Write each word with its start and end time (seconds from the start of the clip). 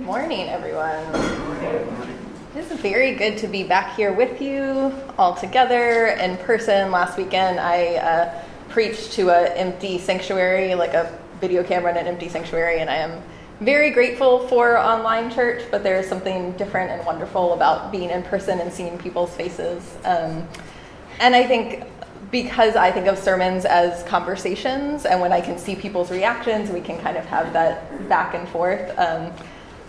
morning, 0.00 0.48
everyone. 0.48 1.04
It 2.54 2.58
is 2.58 2.72
very 2.80 3.14
good 3.14 3.36
to 3.38 3.46
be 3.46 3.62
back 3.64 3.94
here 3.96 4.12
with 4.12 4.40
you 4.40 4.94
all 5.18 5.34
together 5.34 6.06
in 6.06 6.38
person. 6.38 6.90
Last 6.90 7.18
weekend, 7.18 7.60
I 7.60 7.96
uh, 7.96 8.42
preached 8.70 9.12
to 9.12 9.30
an 9.30 9.52
empty 9.58 9.98
sanctuary, 9.98 10.74
like 10.74 10.94
a 10.94 11.16
video 11.40 11.62
camera 11.62 11.90
in 11.90 11.98
an 11.98 12.06
empty 12.06 12.30
sanctuary, 12.30 12.80
and 12.80 12.88
I 12.88 12.96
am 12.96 13.22
very 13.60 13.90
grateful 13.90 14.48
for 14.48 14.78
online 14.78 15.30
church, 15.30 15.64
but 15.70 15.82
there 15.82 15.98
is 15.98 16.08
something 16.08 16.52
different 16.52 16.90
and 16.90 17.04
wonderful 17.04 17.52
about 17.52 17.92
being 17.92 18.08
in 18.08 18.22
person 18.22 18.58
and 18.58 18.72
seeing 18.72 18.96
people's 18.96 19.34
faces. 19.36 19.96
Um, 20.04 20.48
and 21.18 21.34
I 21.34 21.46
think 21.46 21.84
because 22.30 22.74
I 22.74 22.90
think 22.90 23.06
of 23.06 23.18
sermons 23.18 23.66
as 23.66 24.02
conversations, 24.04 25.04
and 25.04 25.20
when 25.20 25.32
I 25.32 25.42
can 25.42 25.58
see 25.58 25.76
people's 25.76 26.10
reactions, 26.10 26.70
we 26.70 26.80
can 26.80 26.98
kind 27.00 27.18
of 27.18 27.26
have 27.26 27.52
that 27.52 28.08
back 28.08 28.34
and 28.34 28.48
forth. 28.48 28.98
Um, 28.98 29.32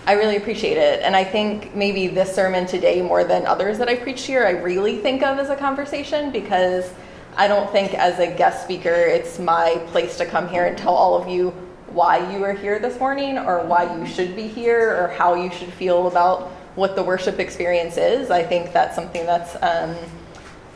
I 0.08 0.14
really 0.14 0.38
appreciate 0.38 0.78
it. 0.78 1.02
And 1.04 1.16
I 1.16 1.24
think 1.24 1.76
maybe 1.76 2.08
this 2.08 2.34
sermon 2.34 2.66
today, 2.66 3.02
more 3.02 3.24
than 3.24 3.46
others 3.46 3.78
that 3.78 3.88
I 3.88 3.96
preached 3.96 4.26
here, 4.26 4.46
I 4.46 4.52
really 4.52 4.98
think 4.98 5.22
of 5.22 5.38
as 5.38 5.50
a 5.50 5.56
conversation 5.56 6.32
because 6.32 6.92
I 7.38 7.48
don't 7.48 7.72
think 7.72 7.94
as 7.94 8.20
a 8.20 8.28
guest 8.28 8.64
speaker 8.64 8.90
it's 8.90 9.40
my 9.40 9.82
place 9.88 10.18
to 10.18 10.26
come 10.26 10.50
here 10.50 10.66
and 10.66 10.78
tell 10.78 10.94
all 10.94 11.16
of 11.22 11.28
you 11.30 11.52
why 11.88 12.32
you 12.34 12.44
are 12.44 12.54
here 12.54 12.80
this 12.80 13.00
morning 13.00 13.38
or 13.38 13.64
why 13.66 13.96
you 13.96 14.06
should 14.06 14.36
be 14.36 14.48
here 14.48 14.96
or 14.98 15.10
how 15.10 15.36
you 15.36 15.52
should 15.52 15.72
feel 15.72 16.08
about 16.08 16.50
what 16.76 16.96
the 16.96 17.04
worship 17.04 17.40
experience 17.40 17.98
is. 17.98 18.32
I 18.32 18.44
think 18.44 18.74
that's 18.74 18.96
something 18.96 19.26
that's. 19.26 19.56
Um, 19.62 19.96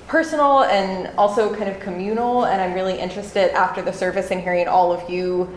personal 0.07 0.63
and 0.65 1.09
also 1.17 1.53
kind 1.55 1.69
of 1.69 1.79
communal. 1.79 2.45
And 2.45 2.61
I'm 2.61 2.73
really 2.73 2.99
interested 2.99 3.51
after 3.55 3.81
the 3.81 3.91
service 3.91 4.31
in 4.31 4.39
hearing 4.39 4.67
all 4.67 4.91
of 4.93 5.09
you 5.09 5.49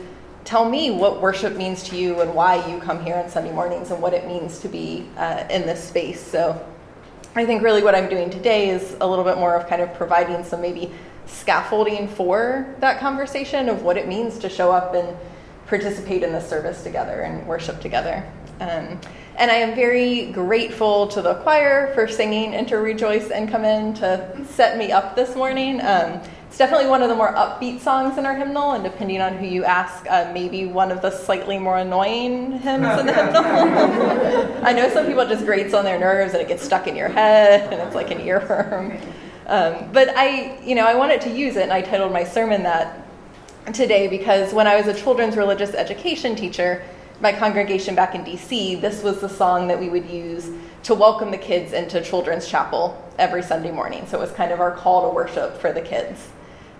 tell 0.48 0.66
me 0.66 0.90
what 0.90 1.20
worship 1.20 1.54
means 1.56 1.82
to 1.82 1.94
you 1.94 2.22
and 2.22 2.34
why 2.34 2.66
you 2.66 2.80
come 2.80 3.04
here 3.04 3.14
on 3.16 3.28
Sunday 3.28 3.52
mornings 3.52 3.90
and 3.90 4.00
what 4.00 4.14
it 4.14 4.26
means 4.26 4.60
to 4.60 4.66
be 4.66 5.06
uh, 5.18 5.44
in 5.50 5.66
this 5.66 5.86
space. 5.86 6.26
So 6.26 6.66
I 7.36 7.44
think 7.44 7.62
really 7.62 7.82
what 7.82 7.94
I'm 7.94 8.08
doing 8.08 8.30
today 8.30 8.70
is 8.70 8.96
a 9.02 9.06
little 9.06 9.26
bit 9.26 9.36
more 9.36 9.54
of 9.54 9.68
kind 9.68 9.82
of 9.82 9.92
providing 9.92 10.42
some 10.42 10.62
maybe 10.62 10.90
scaffolding 11.26 12.08
for 12.08 12.74
that 12.78 12.98
conversation 12.98 13.68
of 13.68 13.82
what 13.82 13.98
it 13.98 14.08
means 14.08 14.38
to 14.38 14.48
show 14.48 14.72
up 14.72 14.94
and 14.94 15.14
participate 15.66 16.22
in 16.22 16.32
the 16.32 16.40
service 16.40 16.82
together 16.82 17.20
and 17.20 17.46
worship 17.46 17.78
together. 17.82 18.26
Um, 18.58 18.98
and 19.36 19.50
I 19.50 19.56
am 19.56 19.74
very 19.74 20.32
grateful 20.32 21.08
to 21.08 21.20
the 21.20 21.34
choir 21.42 21.92
for 21.92 22.08
singing 22.08 22.54
Enter 22.54 22.80
Rejoice 22.80 23.30
and 23.30 23.50
Come 23.50 23.66
In 23.66 23.92
to 23.96 24.46
set 24.48 24.78
me 24.78 24.92
up 24.92 25.14
this 25.14 25.36
morning. 25.36 25.82
Um, 25.82 26.22
it's 26.58 26.68
definitely 26.68 26.90
one 26.90 27.04
of 27.04 27.08
the 27.08 27.14
more 27.14 27.32
upbeat 27.34 27.78
songs 27.78 28.18
in 28.18 28.26
our 28.26 28.34
hymnal, 28.34 28.72
and 28.72 28.82
depending 28.82 29.20
on 29.20 29.36
who 29.36 29.46
you 29.46 29.62
ask, 29.62 30.04
uh, 30.10 30.28
maybe 30.34 30.66
one 30.66 30.90
of 30.90 31.00
the 31.00 31.08
slightly 31.08 31.56
more 31.56 31.78
annoying 31.78 32.50
hymns 32.58 32.98
in 32.98 33.06
the 33.06 33.12
hymnal. 33.12 34.56
I 34.64 34.72
know 34.72 34.90
some 34.92 35.06
people 35.06 35.24
just 35.24 35.44
grates 35.44 35.72
on 35.72 35.84
their 35.84 36.00
nerves 36.00 36.32
and 36.32 36.42
it 36.42 36.48
gets 36.48 36.64
stuck 36.64 36.88
in 36.88 36.96
your 36.96 37.10
head 37.10 37.72
and 37.72 37.80
it's 37.80 37.94
like 37.94 38.10
an 38.10 38.18
earworm. 38.18 39.00
Um, 39.46 39.92
but 39.92 40.08
I, 40.16 40.58
you 40.64 40.74
know, 40.74 40.84
I 40.84 40.96
wanted 40.96 41.20
to 41.20 41.30
use 41.30 41.54
it, 41.54 41.62
and 41.62 41.72
I 41.72 41.80
titled 41.80 42.12
my 42.12 42.24
sermon 42.24 42.64
that 42.64 43.06
today 43.72 44.08
because 44.08 44.52
when 44.52 44.66
I 44.66 44.74
was 44.74 44.88
a 44.88 45.00
children's 45.00 45.36
religious 45.36 45.74
education 45.74 46.34
teacher, 46.34 46.82
my 47.20 47.30
congregation 47.30 47.94
back 47.94 48.16
in 48.16 48.24
DC, 48.24 48.80
this 48.80 49.04
was 49.04 49.20
the 49.20 49.28
song 49.28 49.68
that 49.68 49.78
we 49.78 49.88
would 49.88 50.10
use 50.10 50.50
to 50.82 50.94
welcome 50.94 51.30
the 51.30 51.38
kids 51.38 51.72
into 51.72 52.02
Children's 52.02 52.48
Chapel 52.48 53.00
every 53.16 53.44
Sunday 53.44 53.70
morning. 53.70 54.08
So 54.08 54.18
it 54.18 54.22
was 54.22 54.32
kind 54.32 54.50
of 54.50 54.58
our 54.58 54.72
call 54.72 55.08
to 55.08 55.14
worship 55.14 55.56
for 55.58 55.72
the 55.72 55.82
kids. 55.82 56.30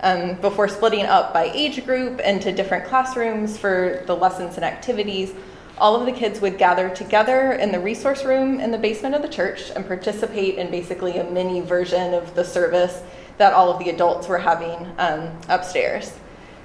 Um, 0.01 0.35
before 0.35 0.69
splitting 0.69 1.07
up 1.07 1.33
by 1.33 1.51
age 1.53 1.85
group 1.85 2.21
into 2.21 2.53
different 2.53 2.85
classrooms 2.85 3.59
for 3.59 4.05
the 4.07 4.15
lessons 4.15 4.55
and 4.55 4.65
activities, 4.65 5.35
all 5.77 5.97
of 5.97 6.07
the 6.07 6.13
kids 6.13 6.41
would 6.41 6.59
gather 6.59 6.89
together 6.89 7.53
in 7.53 7.73
the 7.73 7.81
resource 7.81 8.25
room 8.25 8.61
in 8.61 8.71
the 8.71 8.79
basement 8.79 9.15
of 9.15 9.23
the 9.23 9.29
church 9.29 9.71
and 9.75 9.87
participate 9.87 10.57
in 10.57 10.71
basically 10.71 11.19
a 11.19 11.31
mini 11.31 11.61
version 11.61 12.15
of 12.15 12.35
the 12.35 12.45
service 12.45 13.03
that 13.39 13.53
all 13.53 13.71
of 13.71 13.79
the 13.79 13.91
adults 13.91 14.29
were 14.29 14.39
having 14.39 14.87
um, 14.99 15.31
upstairs. 15.49 16.13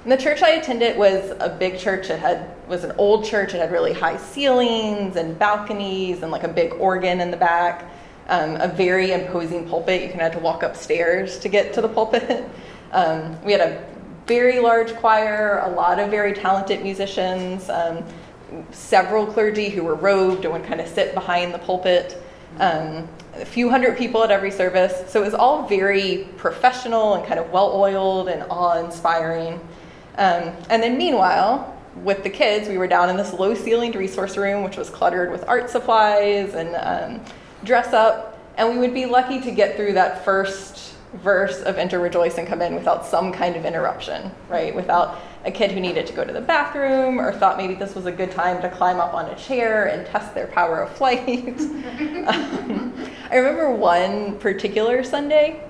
And 0.04 0.12
the 0.12 0.16
church 0.16 0.42
I 0.42 0.50
attended 0.50 0.98
was 0.98 1.32
a 1.40 1.48
big 1.48 1.78
church. 1.78 2.10
It 2.10 2.18
had 2.18 2.54
was 2.68 2.84
an 2.84 2.92
old 2.98 3.24
church. 3.24 3.54
It 3.54 3.58
had 3.58 3.72
really 3.72 3.92
high 3.92 4.18
ceilings 4.18 5.16
and 5.16 5.38
balconies 5.38 6.22
and 6.22 6.30
like 6.30 6.42
a 6.42 6.48
big 6.48 6.72
organ 6.74 7.20
in 7.20 7.30
the 7.30 7.36
back. 7.36 7.90
Um, 8.28 8.56
a 8.56 8.68
very 8.68 9.12
imposing 9.12 9.68
pulpit. 9.68 10.02
You 10.02 10.08
kind 10.08 10.20
of 10.20 10.32
had 10.32 10.32
to 10.32 10.38
walk 10.38 10.62
upstairs 10.62 11.38
to 11.40 11.48
get 11.48 11.72
to 11.74 11.80
the 11.80 11.88
pulpit. 11.88 12.48
Um, 12.94 13.42
we 13.44 13.52
had 13.52 13.60
a 13.60 13.84
very 14.26 14.60
large 14.60 14.94
choir, 14.94 15.58
a 15.64 15.68
lot 15.68 15.98
of 15.98 16.10
very 16.10 16.32
talented 16.32 16.82
musicians, 16.82 17.68
um, 17.68 18.04
several 18.70 19.26
clergy 19.26 19.68
who 19.68 19.82
were 19.82 19.96
robed 19.96 20.44
and 20.44 20.54
would 20.54 20.64
kind 20.64 20.80
of 20.80 20.86
sit 20.86 21.12
behind 21.12 21.52
the 21.52 21.58
pulpit. 21.58 22.22
Um, 22.60 23.08
a 23.34 23.44
few 23.44 23.68
hundred 23.68 23.98
people 23.98 24.22
at 24.22 24.30
every 24.30 24.52
service. 24.52 25.10
So 25.10 25.20
it 25.20 25.24
was 25.24 25.34
all 25.34 25.66
very 25.66 26.28
professional 26.36 27.14
and 27.14 27.26
kind 27.26 27.40
of 27.40 27.50
well 27.50 27.72
oiled 27.74 28.28
and 28.28 28.44
awe 28.48 28.78
inspiring. 28.78 29.54
Um, 30.16 30.52
and 30.70 30.80
then, 30.80 30.96
meanwhile, 30.96 31.76
with 32.04 32.22
the 32.22 32.30
kids, 32.30 32.68
we 32.68 32.78
were 32.78 32.86
down 32.86 33.10
in 33.10 33.16
this 33.16 33.32
low 33.32 33.54
ceilinged 33.54 33.96
resource 33.96 34.36
room, 34.36 34.62
which 34.62 34.76
was 34.76 34.88
cluttered 34.88 35.32
with 35.32 35.44
art 35.48 35.68
supplies 35.68 36.54
and 36.54 36.76
um, 36.76 37.24
dress 37.64 37.92
up. 37.92 38.38
And 38.56 38.70
we 38.70 38.78
would 38.78 38.94
be 38.94 39.06
lucky 39.06 39.40
to 39.40 39.50
get 39.50 39.74
through 39.74 39.94
that 39.94 40.24
first 40.24 40.83
verse 41.22 41.60
of 41.62 41.78
Enter 41.78 42.00
Rejoice 42.00 42.38
and 42.38 42.46
come 42.46 42.60
in 42.62 42.74
without 42.74 43.06
some 43.06 43.32
kind 43.32 43.56
of 43.56 43.64
interruption, 43.64 44.30
right? 44.48 44.74
Without 44.74 45.20
a 45.44 45.50
kid 45.50 45.70
who 45.70 45.80
needed 45.80 46.06
to 46.06 46.12
go 46.12 46.24
to 46.24 46.32
the 46.32 46.40
bathroom 46.40 47.20
or 47.20 47.32
thought 47.32 47.56
maybe 47.56 47.74
this 47.74 47.94
was 47.94 48.06
a 48.06 48.12
good 48.12 48.30
time 48.30 48.60
to 48.62 48.70
climb 48.70 48.98
up 48.98 49.14
on 49.14 49.26
a 49.26 49.36
chair 49.36 49.86
and 49.86 50.06
test 50.06 50.34
their 50.34 50.46
power 50.48 50.82
of 50.82 50.96
flight. 50.96 51.58
um, 51.60 52.94
I 53.30 53.36
remember 53.36 53.70
one 53.70 54.38
particular 54.38 55.04
Sunday 55.04 55.62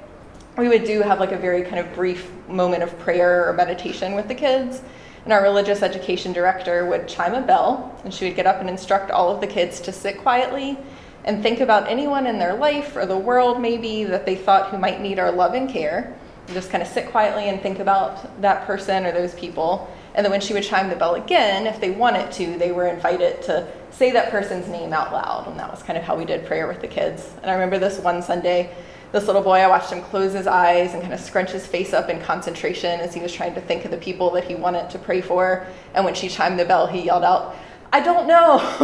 we 0.56 0.68
would 0.68 0.84
do 0.84 1.02
have 1.02 1.20
like 1.20 1.32
a 1.32 1.38
very 1.38 1.62
kind 1.62 1.78
of 1.78 1.92
brief 1.94 2.30
moment 2.48 2.82
of 2.82 2.96
prayer 3.00 3.48
or 3.48 3.52
meditation 3.52 4.14
with 4.14 4.28
the 4.28 4.34
kids. 4.34 4.82
And 5.24 5.32
our 5.32 5.42
religious 5.42 5.82
education 5.82 6.32
director 6.32 6.84
would 6.86 7.08
chime 7.08 7.34
a 7.34 7.40
bell, 7.40 7.98
and 8.04 8.12
she 8.12 8.26
would 8.26 8.36
get 8.36 8.46
up 8.46 8.60
and 8.60 8.68
instruct 8.68 9.10
all 9.10 9.34
of 9.34 9.40
the 9.40 9.46
kids 9.46 9.80
to 9.80 9.92
sit 9.92 10.18
quietly 10.18 10.76
and 11.24 11.42
think 11.42 11.60
about 11.60 11.88
anyone 11.88 12.26
in 12.26 12.38
their 12.38 12.54
life 12.54 12.96
or 12.96 13.06
the 13.06 13.16
world 13.16 13.60
maybe 13.60 14.04
that 14.04 14.26
they 14.26 14.36
thought 14.36 14.70
who 14.70 14.78
might 14.78 15.00
need 15.00 15.18
our 15.18 15.32
love 15.32 15.54
and 15.54 15.68
care. 15.68 16.16
And 16.46 16.54
just 16.54 16.70
kind 16.70 16.82
of 16.82 16.88
sit 16.88 17.10
quietly 17.10 17.48
and 17.48 17.62
think 17.62 17.78
about 17.78 18.42
that 18.42 18.66
person 18.66 19.06
or 19.06 19.12
those 19.12 19.34
people. 19.34 19.90
And 20.14 20.24
then 20.24 20.30
when 20.30 20.42
she 20.42 20.52
would 20.52 20.62
chime 20.62 20.90
the 20.90 20.96
bell 20.96 21.14
again, 21.14 21.66
if 21.66 21.80
they 21.80 21.90
wanted 21.90 22.30
to, 22.32 22.58
they 22.58 22.70
were 22.70 22.86
invited 22.86 23.42
to 23.42 23.66
say 23.90 24.12
that 24.12 24.30
person's 24.30 24.68
name 24.68 24.92
out 24.92 25.12
loud. 25.12 25.48
And 25.48 25.58
that 25.58 25.70
was 25.70 25.82
kind 25.82 25.96
of 25.96 26.04
how 26.04 26.16
we 26.16 26.26
did 26.26 26.46
prayer 26.46 26.68
with 26.68 26.80
the 26.80 26.86
kids. 26.86 27.32
And 27.42 27.50
I 27.50 27.54
remember 27.54 27.78
this 27.78 27.98
one 27.98 28.22
Sunday, 28.22 28.74
this 29.10 29.26
little 29.26 29.42
boy, 29.42 29.58
I 29.58 29.66
watched 29.68 29.90
him 29.90 30.02
close 30.02 30.34
his 30.34 30.46
eyes 30.46 30.92
and 30.92 31.00
kind 31.00 31.14
of 31.14 31.20
scrunch 31.20 31.50
his 31.50 31.66
face 31.66 31.94
up 31.94 32.10
in 32.10 32.20
concentration 32.20 33.00
as 33.00 33.14
he 33.14 33.20
was 33.20 33.32
trying 33.32 33.54
to 33.54 33.60
think 33.60 33.84
of 33.84 33.90
the 33.90 33.96
people 33.96 34.30
that 34.32 34.44
he 34.44 34.54
wanted 34.54 34.90
to 34.90 34.98
pray 34.98 35.20
for. 35.20 35.66
And 35.94 36.04
when 36.04 36.14
she 36.14 36.28
chimed 36.28 36.58
the 36.58 36.64
bell, 36.64 36.86
he 36.86 37.00
yelled 37.00 37.24
out, 37.24 37.56
I 37.94 38.00
don't 38.00 38.26
know. 38.26 38.58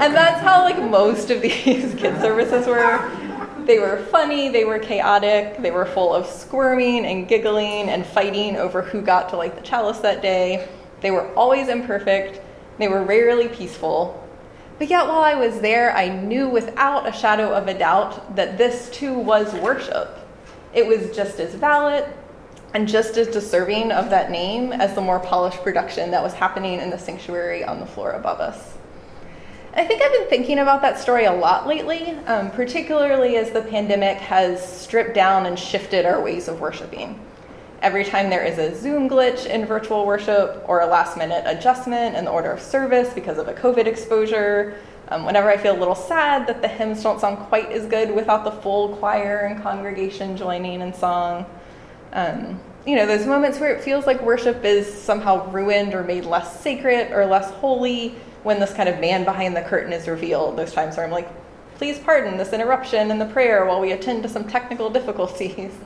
and 0.00 0.14
that's 0.14 0.40
how 0.42 0.62
like 0.62 0.80
most 0.80 1.28
of 1.28 1.42
these 1.42 1.92
kid 1.96 2.20
services 2.20 2.68
were. 2.68 3.10
They 3.64 3.80
were 3.80 3.98
funny, 4.12 4.48
they 4.48 4.64
were 4.64 4.78
chaotic, 4.78 5.60
they 5.60 5.72
were 5.72 5.86
full 5.86 6.14
of 6.14 6.24
squirming 6.24 7.04
and 7.04 7.26
giggling 7.26 7.88
and 7.88 8.06
fighting 8.06 8.54
over 8.54 8.80
who 8.80 9.02
got 9.02 9.28
to 9.30 9.36
light 9.36 9.56
the 9.56 9.60
chalice 9.62 9.98
that 9.98 10.22
day. 10.22 10.68
They 11.00 11.10
were 11.10 11.26
always 11.34 11.66
imperfect, 11.66 12.40
they 12.78 12.86
were 12.86 13.02
rarely 13.02 13.48
peaceful, 13.48 14.24
but 14.78 14.86
yet, 14.88 15.08
while 15.08 15.22
I 15.22 15.34
was 15.34 15.58
there, 15.58 15.90
I 15.96 16.08
knew 16.08 16.48
without 16.48 17.08
a 17.08 17.12
shadow 17.12 17.52
of 17.52 17.66
a 17.66 17.76
doubt 17.76 18.36
that 18.36 18.56
this 18.56 18.88
too 18.90 19.18
was 19.18 19.52
worship. 19.54 20.16
It 20.72 20.86
was 20.86 21.10
just 21.16 21.40
as 21.40 21.56
valid 21.56 22.04
and 22.74 22.86
just 22.86 23.16
as 23.16 23.28
deserving 23.28 23.92
of 23.92 24.10
that 24.10 24.30
name 24.30 24.72
as 24.72 24.94
the 24.94 25.00
more 25.00 25.18
polished 25.20 25.62
production 25.62 26.10
that 26.10 26.22
was 26.22 26.34
happening 26.34 26.80
in 26.80 26.90
the 26.90 26.98
sanctuary 26.98 27.64
on 27.64 27.80
the 27.80 27.86
floor 27.86 28.12
above 28.12 28.40
us. 28.40 28.76
I 29.74 29.84
think 29.84 30.02
I've 30.02 30.12
been 30.12 30.28
thinking 30.28 30.58
about 30.58 30.82
that 30.82 30.98
story 30.98 31.26
a 31.26 31.32
lot 31.32 31.66
lately, 31.66 32.10
um, 32.26 32.50
particularly 32.50 33.36
as 33.36 33.50
the 33.52 33.62
pandemic 33.62 34.18
has 34.18 34.66
stripped 34.66 35.14
down 35.14 35.46
and 35.46 35.58
shifted 35.58 36.04
our 36.04 36.20
ways 36.20 36.48
of 36.48 36.60
worshiping. 36.60 37.18
Every 37.80 38.04
time 38.04 38.28
there 38.28 38.42
is 38.42 38.58
a 38.58 38.74
Zoom 38.74 39.08
glitch 39.08 39.46
in 39.46 39.64
virtual 39.64 40.04
worship 40.04 40.64
or 40.66 40.80
a 40.80 40.86
last 40.86 41.16
minute 41.16 41.44
adjustment 41.46 42.16
in 42.16 42.24
the 42.24 42.30
order 42.30 42.50
of 42.50 42.60
service 42.60 43.12
because 43.14 43.38
of 43.38 43.46
a 43.46 43.54
COVID 43.54 43.86
exposure, 43.86 44.74
um, 45.10 45.24
whenever 45.24 45.48
I 45.48 45.56
feel 45.56 45.76
a 45.76 45.78
little 45.78 45.94
sad 45.94 46.46
that 46.48 46.60
the 46.60 46.66
hymns 46.66 47.02
don't 47.02 47.20
sound 47.20 47.38
quite 47.38 47.70
as 47.70 47.86
good 47.86 48.12
without 48.12 48.42
the 48.42 48.50
full 48.50 48.96
choir 48.96 49.46
and 49.46 49.62
congregation 49.62 50.36
joining 50.36 50.80
in 50.80 50.92
song, 50.92 51.46
um, 52.12 52.60
you 52.86 52.96
know, 52.96 53.06
those 53.06 53.26
moments 53.26 53.58
where 53.58 53.74
it 53.74 53.82
feels 53.82 54.06
like 54.06 54.20
worship 54.22 54.64
is 54.64 54.92
somehow 54.92 55.50
ruined 55.50 55.94
or 55.94 56.02
made 56.04 56.24
less 56.24 56.60
sacred 56.60 57.12
or 57.12 57.26
less 57.26 57.50
holy 57.50 58.14
when 58.42 58.60
this 58.60 58.72
kind 58.72 58.88
of 58.88 58.98
man 59.00 59.24
behind 59.24 59.56
the 59.56 59.62
curtain 59.62 59.92
is 59.92 60.08
revealed. 60.08 60.56
Those 60.56 60.72
times 60.72 60.96
where 60.96 61.04
I'm 61.04 61.12
like, 61.12 61.28
please 61.76 61.98
pardon 61.98 62.36
this 62.36 62.52
interruption 62.52 63.10
in 63.10 63.18
the 63.18 63.26
prayer 63.26 63.66
while 63.66 63.80
we 63.80 63.92
attend 63.92 64.22
to 64.22 64.28
some 64.28 64.48
technical 64.48 64.90
difficulties 64.90 65.72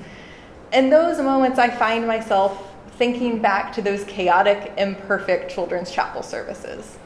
in 0.73 0.91
those 0.91 1.19
moments, 1.19 1.59
I 1.59 1.71
find 1.71 2.07
myself 2.07 2.71
thinking 2.97 3.41
back 3.41 3.73
to 3.75 3.83
those 3.83 4.05
chaotic, 4.05 4.73
imperfect 4.77 5.51
children's 5.51 5.91
chapel 5.91 6.23
services. 6.23 6.99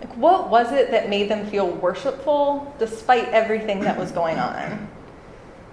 Like, 0.00 0.14
what 0.16 0.48
was 0.48 0.72
it 0.72 0.90
that 0.90 1.08
made 1.08 1.28
them 1.28 1.46
feel 1.46 1.68
worshipful 1.68 2.74
despite 2.78 3.28
everything 3.28 3.80
that 3.80 3.98
was 3.98 4.12
going 4.12 4.38
on? 4.38 4.88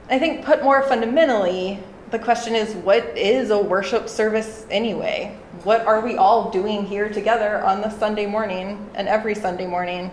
I 0.09 0.19
think, 0.19 0.45
put 0.45 0.63
more 0.63 0.83
fundamentally, 0.83 1.79
the 2.15 2.23
question 2.23 2.55
is 2.55 2.73
what 2.75 3.03
is 3.17 3.49
a 3.49 3.59
worship 3.59 4.07
service 4.07 4.65
anyway? 4.71 5.37
What 5.65 5.85
are 5.85 5.99
we 5.99 6.15
all 6.15 6.49
doing 6.49 6.85
here 6.85 7.09
together 7.09 7.61
on 7.61 7.81
the 7.81 7.89
Sunday 7.89 8.25
morning 8.25 8.89
and 8.95 9.09
every 9.09 9.35
Sunday 9.35 9.67
morning? 9.67 10.11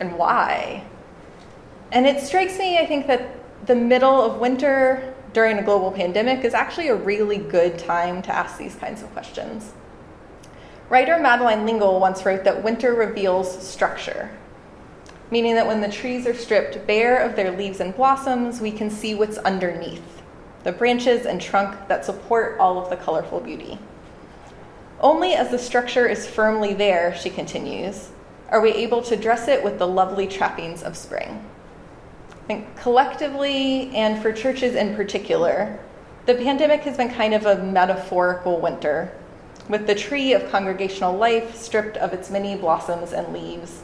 And 0.00 0.18
why? 0.18 0.84
And 1.92 2.06
it 2.06 2.20
strikes 2.20 2.58
me, 2.58 2.76
I 2.76 2.84
think, 2.84 3.06
that 3.06 3.66
the 3.66 3.74
middle 3.74 4.20
of 4.20 4.38
winter 4.38 5.14
during 5.32 5.58
a 5.58 5.62
global 5.62 5.90
pandemic 5.90 6.44
is 6.44 6.52
actually 6.52 6.88
a 6.88 6.94
really 6.94 7.38
good 7.38 7.78
time 7.78 8.20
to 8.20 8.30
ask 8.30 8.58
these 8.58 8.74
kinds 8.74 9.02
of 9.02 9.10
questions. 9.14 9.72
Writer 10.90 11.18
Madeleine 11.18 11.64
L'Engle 11.64 12.00
once 12.00 12.26
wrote 12.26 12.44
that 12.44 12.62
winter 12.62 12.92
reveals 12.92 13.66
structure, 13.66 14.30
meaning 15.30 15.54
that 15.54 15.66
when 15.66 15.80
the 15.80 15.90
trees 15.90 16.26
are 16.26 16.34
stripped 16.34 16.86
bare 16.86 17.16
of 17.16 17.34
their 17.34 17.50
leaves 17.50 17.80
and 17.80 17.96
blossoms, 17.96 18.60
we 18.60 18.70
can 18.70 18.90
see 18.90 19.14
what's 19.14 19.38
underneath 19.38 20.13
the 20.64 20.72
branches 20.72 21.26
and 21.26 21.40
trunk 21.40 21.88
that 21.88 22.04
support 22.04 22.58
all 22.58 22.78
of 22.78 22.90
the 22.90 22.96
colorful 22.96 23.38
beauty. 23.38 23.78
Only 25.00 25.34
as 25.34 25.50
the 25.50 25.58
structure 25.58 26.06
is 26.06 26.26
firmly 26.26 26.72
there, 26.72 27.14
she 27.14 27.30
continues, 27.30 28.10
are 28.48 28.60
we 28.60 28.72
able 28.72 29.02
to 29.02 29.16
dress 29.16 29.48
it 29.48 29.62
with 29.62 29.78
the 29.78 29.86
lovely 29.86 30.26
trappings 30.26 30.82
of 30.82 30.96
spring. 30.96 31.44
Collectively, 32.76 33.94
and 33.94 34.20
for 34.20 34.32
churches 34.32 34.74
in 34.74 34.96
particular, 34.96 35.78
the 36.26 36.34
pandemic 36.34 36.80
has 36.82 36.96
been 36.96 37.10
kind 37.10 37.34
of 37.34 37.46
a 37.46 37.62
metaphorical 37.62 38.60
winter, 38.60 39.12
with 39.68 39.86
the 39.86 39.94
tree 39.94 40.32
of 40.32 40.50
congregational 40.50 41.16
life 41.16 41.56
stripped 41.56 41.96
of 41.98 42.12
its 42.12 42.30
many 42.30 42.56
blossoms 42.56 43.12
and 43.12 43.32
leaves, 43.32 43.82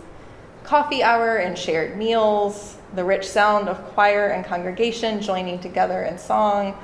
coffee 0.63 1.03
hour 1.03 1.37
and 1.37 1.59
shared 1.59 1.97
meals, 1.97 2.77
the 2.95 3.05
rich 3.05 3.27
sound 3.27 3.69
of 3.69 3.83
choir 3.95 4.29
and 4.29 4.45
congregation 4.45 5.21
joining 5.21 5.59
together 5.59 6.03
in 6.03 6.19
song, 6.19 6.77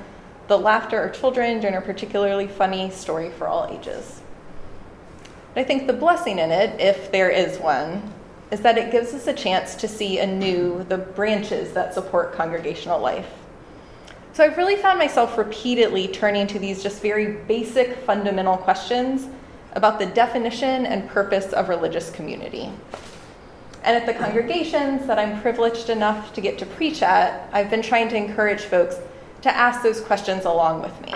the 0.49 0.59
laughter 0.59 1.03
of 1.03 1.19
children 1.19 1.61
during 1.61 1.77
a 1.77 1.81
particularly 1.81 2.47
funny 2.47 2.91
story 2.91 3.31
for 3.31 3.49
all 3.49 3.67
ages. 3.67 4.21
But 5.55 5.61
I 5.61 5.65
think 5.65 5.87
the 5.87 5.93
blessing 5.93 6.39
in 6.39 6.51
it, 6.51 6.81
if 6.81 7.11
there 7.11 7.31
is 7.31 7.59
one, 7.59 8.13
is 8.51 8.61
that 8.61 8.79
it 8.79 8.93
gives 8.93 9.13
us 9.13 9.27
a 9.27 9.33
chance 9.33 9.75
to 9.75 9.89
see 9.89 10.19
anew 10.19 10.85
the 10.89 10.99
branches 10.99 11.73
that 11.73 11.95
support 11.95 12.35
congregational 12.35 13.01
life. 13.01 13.29
So 14.33 14.45
I've 14.45 14.57
really 14.57 14.77
found 14.77 14.99
myself 14.99 15.39
repeatedly 15.39 16.09
turning 16.09 16.47
to 16.49 16.59
these 16.59 16.83
just 16.83 17.03
very 17.03 17.39
basic 17.49 17.97
fundamental 17.99 18.57
questions 18.57 19.27
about 19.73 19.99
the 19.99 20.07
definition 20.07 20.87
and 20.87 21.09
purpose 21.09 21.53
of 21.53 21.69
religious 21.69 22.11
community. 22.11 22.71
And 23.87 23.97
at 23.97 24.05
the 24.05 24.15
congregations 24.15 25.07
that 25.07 25.17
I'm 25.17 25.41
privileged 25.41 25.91
enough 25.91 26.35
to 26.35 26.41
get 26.41 26.59
to 26.59 26.67
preach 26.67 27.03
at, 27.03 27.49
I've 27.53 27.71
been 27.71 27.83
trying 27.83 28.09
to 28.09 28.17
encourage 28.17 28.63
folks 28.63 28.97
to 29.43 29.57
ask 29.57 29.81
those 29.85 30.01
questions 30.01 30.45
along 30.45 30.83
with 30.83 31.01
me. 31.03 31.15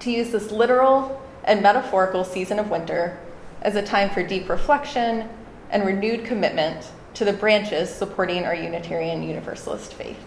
To 0.00 0.10
use 0.10 0.30
this 0.30 0.50
literal 0.50 1.22
and 1.42 1.62
metaphorical 1.62 2.22
season 2.22 2.58
of 2.58 2.68
winter 2.68 3.18
as 3.62 3.76
a 3.76 3.82
time 3.82 4.10
for 4.10 4.22
deep 4.22 4.50
reflection 4.50 5.26
and 5.70 5.86
renewed 5.86 6.26
commitment 6.26 6.86
to 7.14 7.24
the 7.24 7.32
branches 7.32 7.88
supporting 7.88 8.44
our 8.44 8.54
Unitarian 8.54 9.22
Universalist 9.22 9.94
faith. 9.94 10.22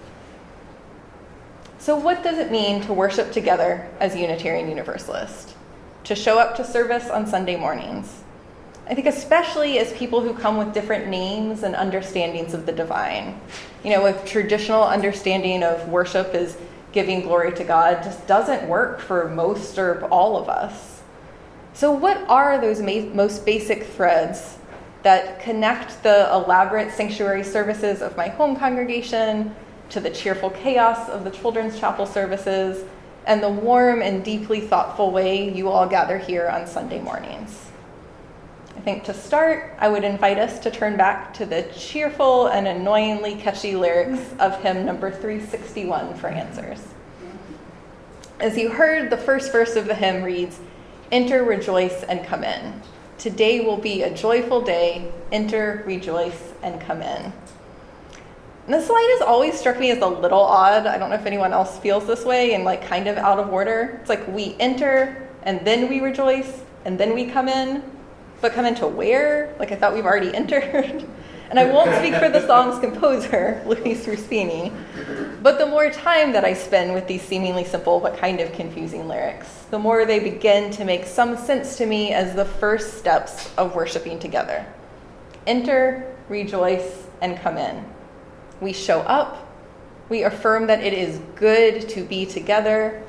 So, 1.78 1.95
what 1.95 2.24
does 2.24 2.40
it 2.40 2.51
mean 2.51 2.81
to 2.81 2.94
worship 2.94 3.31
together 3.31 3.88
as 4.00 4.16
Unitarian 4.16 4.69
Universalist? 4.69 5.54
To 6.06 6.16
show 6.16 6.40
up 6.40 6.56
to 6.56 6.66
service 6.66 7.12
on 7.12 7.28
Sunday 7.28 7.57
mornings? 7.57 8.24
I 8.89 8.95
think, 8.95 9.07
especially 9.07 9.80
as 9.80 9.92
people 9.94 10.22
who 10.22 10.34
come 10.34 10.57
with 10.57 10.74
different 10.74 11.07
names 11.07 11.63
and 11.63 11.75
understandings 11.75 12.54
of 12.54 12.66
the 12.66 12.72
divine. 12.72 13.39
You 13.84 13.92
know, 13.92 14.06
a 14.06 14.13
traditional 14.25 14.84
understanding 14.84 15.62
of 15.62 15.89
worship 15.89 16.34
is 16.34 16.57
giving 16.94 17.22
glory 17.22 17.51
to 17.54 17.66
God 17.66 18.01
just 18.01 18.25
doesn't 18.28 18.68
work 18.68 19.01
for 19.01 19.28
most 19.30 19.78
or 19.78 20.06
all 20.06 20.38
of 20.38 20.48
us. 20.48 21.01
So, 21.74 21.92
what 21.92 22.18
are 22.30 22.60
those 22.60 22.81
ma- 22.81 23.13
most 23.13 23.45
basic 23.45 23.84
threads 23.84 24.57
that 25.04 25.42
connect 25.42 26.01
the 26.04 26.31
elaborate 26.31 26.92
sanctuary 26.94 27.44
services 27.44 28.01
of 28.01 28.16
my 28.16 28.30
home 28.30 28.56
congregation 28.56 29.54
to 29.90 30.00
the 30.00 30.10
cheerful 30.10 30.50
chaos 30.50 31.10
of 31.10 31.25
the 31.25 31.30
children's 31.30 31.78
chapel 31.78 32.06
services 32.06 32.86
and 33.25 33.44
the 33.44 33.50
warm 33.50 34.01
and 34.01 34.24
deeply 34.24 34.62
thoughtful 34.62 35.12
way 35.12 35.54
you 35.54 35.68
all 35.68 35.88
gather 35.88 36.18
here 36.18 36.48
on 36.48 36.66
Sunday 36.66 37.01
mornings? 37.01 37.67
Think 38.88 39.04
to 39.04 39.13
start, 39.13 39.75
I 39.80 39.89
would 39.89 40.06
invite 40.06 40.38
us 40.38 40.60
to 40.60 40.72
turn 40.72 40.95
back 40.95 41.34
to 41.34 41.45
the 41.45 41.63
cheerful 41.75 42.48
and 42.48 42.66
annoyingly 42.69 43.36
catchy 43.36 43.75
lyrics 43.75 44.22
of 44.39 44.62
hymn 44.62 44.86
number 44.86 45.12
361 45.12 46.16
for 46.16 46.28
answers. 46.28 46.80
As 48.39 48.57
you 48.57 48.69
heard, 48.69 49.10
the 49.10 49.18
first 49.18 49.51
verse 49.51 49.75
of 49.75 49.88
the 49.88 49.94
hymn 49.94 50.24
reads 50.24 50.62
Enter, 51.12 51.44
rejoice, 51.44 52.04
and 52.04 52.25
come 52.25 52.45
in. 52.45 52.81
Today 53.18 53.60
will 53.60 53.75
be 53.75 54.04
a 54.04 54.16
joyful 54.16 54.62
day. 54.62 55.12
Enter, 55.33 55.83
rejoice, 55.86 56.54
and 56.63 56.80
come 56.80 57.01
in. 57.01 57.33
This 58.69 58.90
line 58.90 59.10
has 59.10 59.22
always 59.22 59.60
struck 59.60 59.81
me 59.81 59.92
as 59.92 59.98
a 59.98 60.07
little 60.07 60.40
odd. 60.40 60.88
I 60.88 60.98
don't 60.98 61.10
know 61.10 61.18
if 61.18 61.25
anyone 61.25 61.51
else 61.51 61.78
feels 61.80 62.07
this 62.07 62.24
way 62.24 62.54
and 62.54 62.63
like 62.63 62.88
kind 62.88 63.10
of 63.10 63.18
out 63.18 63.38
of 63.38 63.51
order. 63.51 63.98
It's 64.00 64.07
like 64.07 64.25
we 64.30 64.56
enter 64.62 65.28
and 65.44 65.68
then 65.68 65.90
we 65.90 66.00
rejoice 66.00 66.62
and 66.86 66.98
then 66.98 67.13
we 67.13 67.25
come 67.25 67.50
in 67.50 67.83
but 68.42 68.54
come 68.54 68.66
into 68.66 68.88
where? 68.88 69.56
Like 69.60 69.72
I 69.72 69.75
thought 69.75 69.94
we've 69.94 70.06
already 70.06 70.34
entered. 70.34 71.06
and 71.50 71.60
I 71.60 71.66
won't 71.66 71.95
speak 71.95 72.16
for 72.16 72.30
the 72.30 72.45
song's 72.45 72.80
composer, 72.80 73.63
Louise 73.68 74.06
Ruspini, 74.06 74.74
but 75.42 75.57
the 75.57 75.66
more 75.66 75.89
time 75.89 76.34
that 76.34 76.44
I 76.44 76.54
spend 76.54 76.94
with 76.94 77.07
these 77.07 77.22
seemingly 77.22 77.63
simple 77.63 78.00
but 78.00 78.18
kind 78.18 78.39
of 78.39 78.51
confusing 78.51 79.07
lyrics, 79.07 79.66
the 79.72 79.80
more 79.80 80.06
they 80.06 80.19
begin 80.19 80.72
to 80.72 80.84
make 80.84 81.06
some 81.06 81.38
sense 81.38 81.78
to 81.78 81.86
me 81.86 82.12
as 82.12 82.36
the 82.36 82.45
first 82.45 82.98
steps 82.98 83.54
of 83.57 83.75
worshiping 83.75 84.19
together. 84.19 84.66
Enter, 85.45 86.13
rejoice, 86.28 87.07
and 87.22 87.38
come 87.38 87.57
in. 87.57 87.86
We 88.60 88.74
show 88.74 89.00
up, 89.01 89.48
we 90.10 90.24
affirm 90.24 90.68
that 90.68 90.81
it 90.81 90.94
is 90.94 91.22
good 91.36 91.88
to 91.90 92.04
be 92.04 92.25
together, 92.25 93.04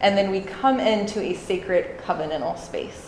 and 0.00 0.18
then 0.18 0.30
we 0.30 0.40
come 0.40 0.80
into 0.80 1.20
a 1.20 1.34
sacred 1.34 1.98
covenantal 1.98 2.58
space. 2.58 3.05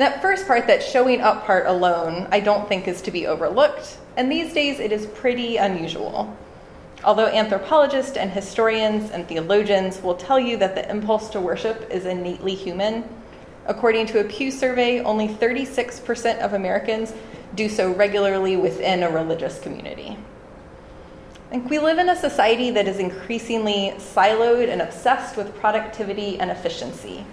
And 0.00 0.10
that 0.10 0.22
first 0.22 0.46
part, 0.46 0.66
that 0.66 0.82
showing 0.82 1.20
up 1.20 1.44
part 1.44 1.66
alone, 1.66 2.26
I 2.32 2.40
don't 2.40 2.66
think 2.66 2.88
is 2.88 3.02
to 3.02 3.10
be 3.10 3.26
overlooked. 3.26 3.98
And 4.16 4.32
these 4.32 4.54
days 4.54 4.80
it 4.80 4.92
is 4.92 5.04
pretty 5.04 5.58
unusual. 5.58 6.34
Although 7.04 7.26
anthropologists 7.26 8.16
and 8.16 8.30
historians 8.30 9.10
and 9.10 9.28
theologians 9.28 10.00
will 10.00 10.14
tell 10.14 10.40
you 10.40 10.56
that 10.56 10.74
the 10.74 10.90
impulse 10.90 11.28
to 11.28 11.40
worship 11.42 11.86
is 11.90 12.06
innately 12.06 12.54
human, 12.54 13.04
according 13.66 14.06
to 14.06 14.20
a 14.20 14.24
Pew 14.24 14.50
survey, 14.50 15.00
only 15.00 15.28
36% 15.28 16.38
of 16.38 16.54
Americans 16.54 17.12
do 17.54 17.68
so 17.68 17.92
regularly 17.92 18.56
within 18.56 19.02
a 19.02 19.10
religious 19.10 19.60
community. 19.60 20.16
Think 21.50 21.68
we 21.68 21.78
live 21.78 21.98
in 21.98 22.08
a 22.08 22.16
society 22.16 22.70
that 22.70 22.88
is 22.88 23.00
increasingly 23.00 23.92
siloed 23.98 24.70
and 24.70 24.80
obsessed 24.80 25.36
with 25.36 25.54
productivity 25.56 26.40
and 26.40 26.50
efficiency. 26.50 27.26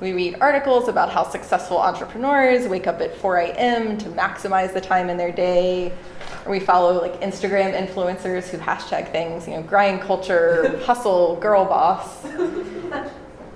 We 0.00 0.12
read 0.12 0.36
articles 0.40 0.86
about 0.86 1.10
how 1.10 1.28
successful 1.28 1.78
entrepreneurs 1.78 2.68
wake 2.68 2.86
up 2.86 3.00
at 3.00 3.16
4 3.16 3.38
a.m. 3.38 3.98
to 3.98 4.08
maximize 4.10 4.72
the 4.72 4.80
time 4.80 5.10
in 5.10 5.16
their 5.16 5.32
day. 5.32 5.92
Or 6.46 6.52
we 6.52 6.60
follow 6.60 7.00
like 7.00 7.20
Instagram 7.20 7.74
influencers 7.74 8.48
who 8.48 8.58
hashtag 8.58 9.10
things, 9.10 9.48
you 9.48 9.54
know, 9.54 9.62
grind 9.62 10.00
culture, 10.00 10.78
hustle, 10.84 11.34
girl 11.36 11.64
boss. 11.64 12.24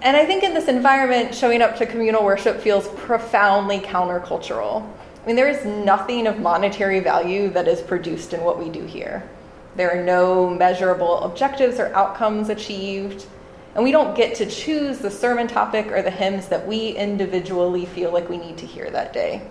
And 0.03 0.17
I 0.17 0.27
think 0.27 0.43
in 0.43 0.53
this 0.53 0.67
environment, 0.67 1.33
showing 1.33 1.63
up 1.63 1.77
to 1.77 1.87
communal 1.87 2.25
worship 2.25 2.61
feels 2.61 2.89
profoundly 2.89 3.79
countercultural. 3.79 4.85
I 5.23 5.27
mean, 5.27 5.37
there 5.37 5.49
is 5.49 5.65
nothing 5.65 6.27
of 6.27 6.41
monetary 6.41 6.99
value 6.99 7.51
that 7.51 7.69
is 7.69 7.81
produced 7.81 8.35
in 8.35 8.43
what 8.43 8.59
we 8.59 8.69
do 8.69 8.85
here. 8.85 9.23
There 9.77 9.97
are 9.97 10.03
no 10.03 10.51
measurable 10.51 11.21
objectives 11.21 11.79
or 11.79 11.95
outcomes 11.95 12.49
achieved. 12.49 13.27
And 13.75 13.83
we 13.83 13.91
don't 13.91 14.15
get 14.15 14.35
to 14.37 14.47
choose 14.47 14.99
the 14.99 15.11
sermon 15.11 15.49
topic 15.49 15.87
or 15.87 16.03
the 16.03 16.11
hymns 16.11 16.49
that 16.49 16.67
we 16.67 16.91
individually 16.91 17.87
feel 17.87 18.13
like 18.13 18.29
we 18.29 18.37
need 18.37 18.59
to 18.59 18.67
hear 18.67 18.91
that 18.91 19.13
day. 19.13 19.43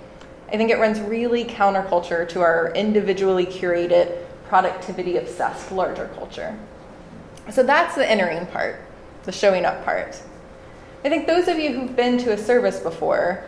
I 0.47 0.57
think 0.57 0.69
it 0.69 0.77
runs 0.77 0.99
really 0.99 1.45
counterculture 1.45 2.27
to 2.29 2.41
our 2.41 2.71
individually 2.75 3.45
curated, 3.45 4.23
productivity 4.47 5.17
obsessed 5.17 5.71
larger 5.71 6.09
culture. 6.15 6.57
So 7.49 7.63
that's 7.63 7.95
the 7.95 8.09
entering 8.09 8.45
part, 8.47 8.81
the 9.23 9.31
showing 9.31 9.65
up 9.65 9.83
part. 9.83 10.21
I 11.03 11.09
think 11.09 11.25
those 11.25 11.47
of 11.47 11.57
you 11.57 11.73
who've 11.73 11.95
been 11.95 12.17
to 12.19 12.33
a 12.33 12.37
service 12.37 12.79
before 12.79 13.43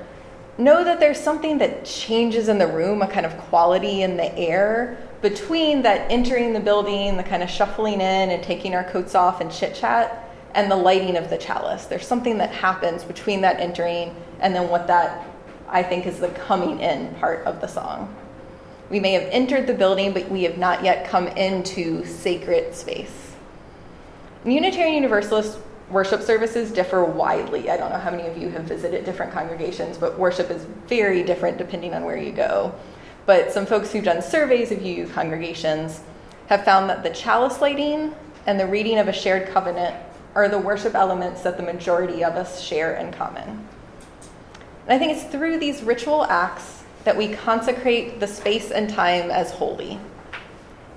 know 0.58 0.84
that 0.84 1.00
there's 1.00 1.20
something 1.20 1.60
that 1.60 1.86
changes 1.86 2.48
in 2.48 2.58
the 2.58 2.68
room, 2.68 3.02
a 3.02 3.08
kind 3.08 3.26
of 3.26 3.38
quality 3.38 4.02
in 4.02 4.18
the 4.18 4.36
air 4.38 4.98
between 5.22 5.82
that 5.84 6.10
entering 6.12 6.54
the 6.54 6.60
building, 6.60 7.18
the 7.18 7.24
kind 7.24 7.44
of 7.44 7.50
shuffling 7.50 7.96
in 7.96 8.32
and 8.32 8.44
taking 8.44 8.74
our 8.74 8.84
coats 8.84 9.14
off 9.14 9.40
and 9.40 9.52
chit 9.52 9.76
chat, 9.76 10.30
and 10.56 10.70
the 10.70 10.76
lighting 10.76 11.18
of 11.18 11.30
the 11.30 11.38
chalice. 11.38 11.86
There's 11.86 12.08
something 12.08 12.38
that 12.38 12.52
happens 12.52 13.04
between 13.04 13.42
that 13.42 13.60
entering 13.60 14.16
and 14.40 14.56
then 14.56 14.70
what 14.70 14.88
that 14.88 15.26
I 15.74 15.82
think, 15.82 16.06
is 16.06 16.20
the 16.20 16.30
coming 16.30 16.80
in 16.80 17.16
part 17.16 17.46
of 17.46 17.60
the 17.60 17.68
song. 17.68 18.16
We 18.92 19.00
may 19.00 19.14
have 19.14 19.24
entered 19.32 19.66
the 19.66 19.74
building, 19.74 20.14
but 20.14 20.30
we 20.30 20.44
have 20.44 20.60
not 20.60 20.84
yet 20.84 21.08
come 21.08 21.28
into 21.30 22.06
sacred 22.06 22.76
space. 22.76 23.32
Unitarian 24.46 24.94
Universalist 24.94 25.58
worship 25.90 26.22
services 26.22 26.72
differ 26.72 27.04
widely. 27.04 27.72
I 27.72 27.78
don't 27.78 27.92
know 27.92 27.98
how 27.98 28.12
many 28.12 28.28
of 28.28 28.38
you 28.38 28.50
have 28.50 28.64
visited 28.66 29.04
different 29.04 29.34
congregations, 29.34 29.98
but 29.98 30.20
worship 30.20 30.52
is 30.52 30.66
very 30.88 31.24
different 31.24 31.58
depending 31.58 31.96
on 31.96 32.06
where 32.06 32.18
you 32.18 32.32
go. 32.32 32.74
But 33.26 33.52
some 33.52 33.66
folks 33.66 33.92
who've 33.92 34.04
done 34.04 34.22
surveys 34.22 34.72
of 34.72 34.86
UU 34.86 35.08
congregations 35.08 36.02
have 36.48 36.64
found 36.64 36.88
that 36.90 37.02
the 37.02 37.10
chalice 37.10 37.62
lighting 37.62 38.14
and 38.46 38.60
the 38.60 38.68
reading 38.68 39.00
of 39.00 39.08
a 39.08 39.14
shared 39.14 39.50
covenant 39.50 39.96
are 40.36 40.50
the 40.50 40.58
worship 40.58 40.96
elements 40.96 41.42
that 41.44 41.58
the 41.58 41.64
majority 41.64 42.24
of 42.24 42.36
us 42.36 42.62
share 42.62 42.96
in 42.96 43.12
common. 43.12 43.68
And 44.88 44.90
I 44.90 44.98
think 44.98 45.14
it's 45.14 45.32
through 45.32 45.60
these 45.60 45.84
ritual 45.84 46.26
acts 46.26 46.84
that 47.04 47.18
we 47.18 47.34
consecrate 47.34 48.20
the 48.20 48.28
space 48.28 48.72
and 48.72 48.90
time 48.90 49.30
as 49.30 49.52
holy, 49.52 50.00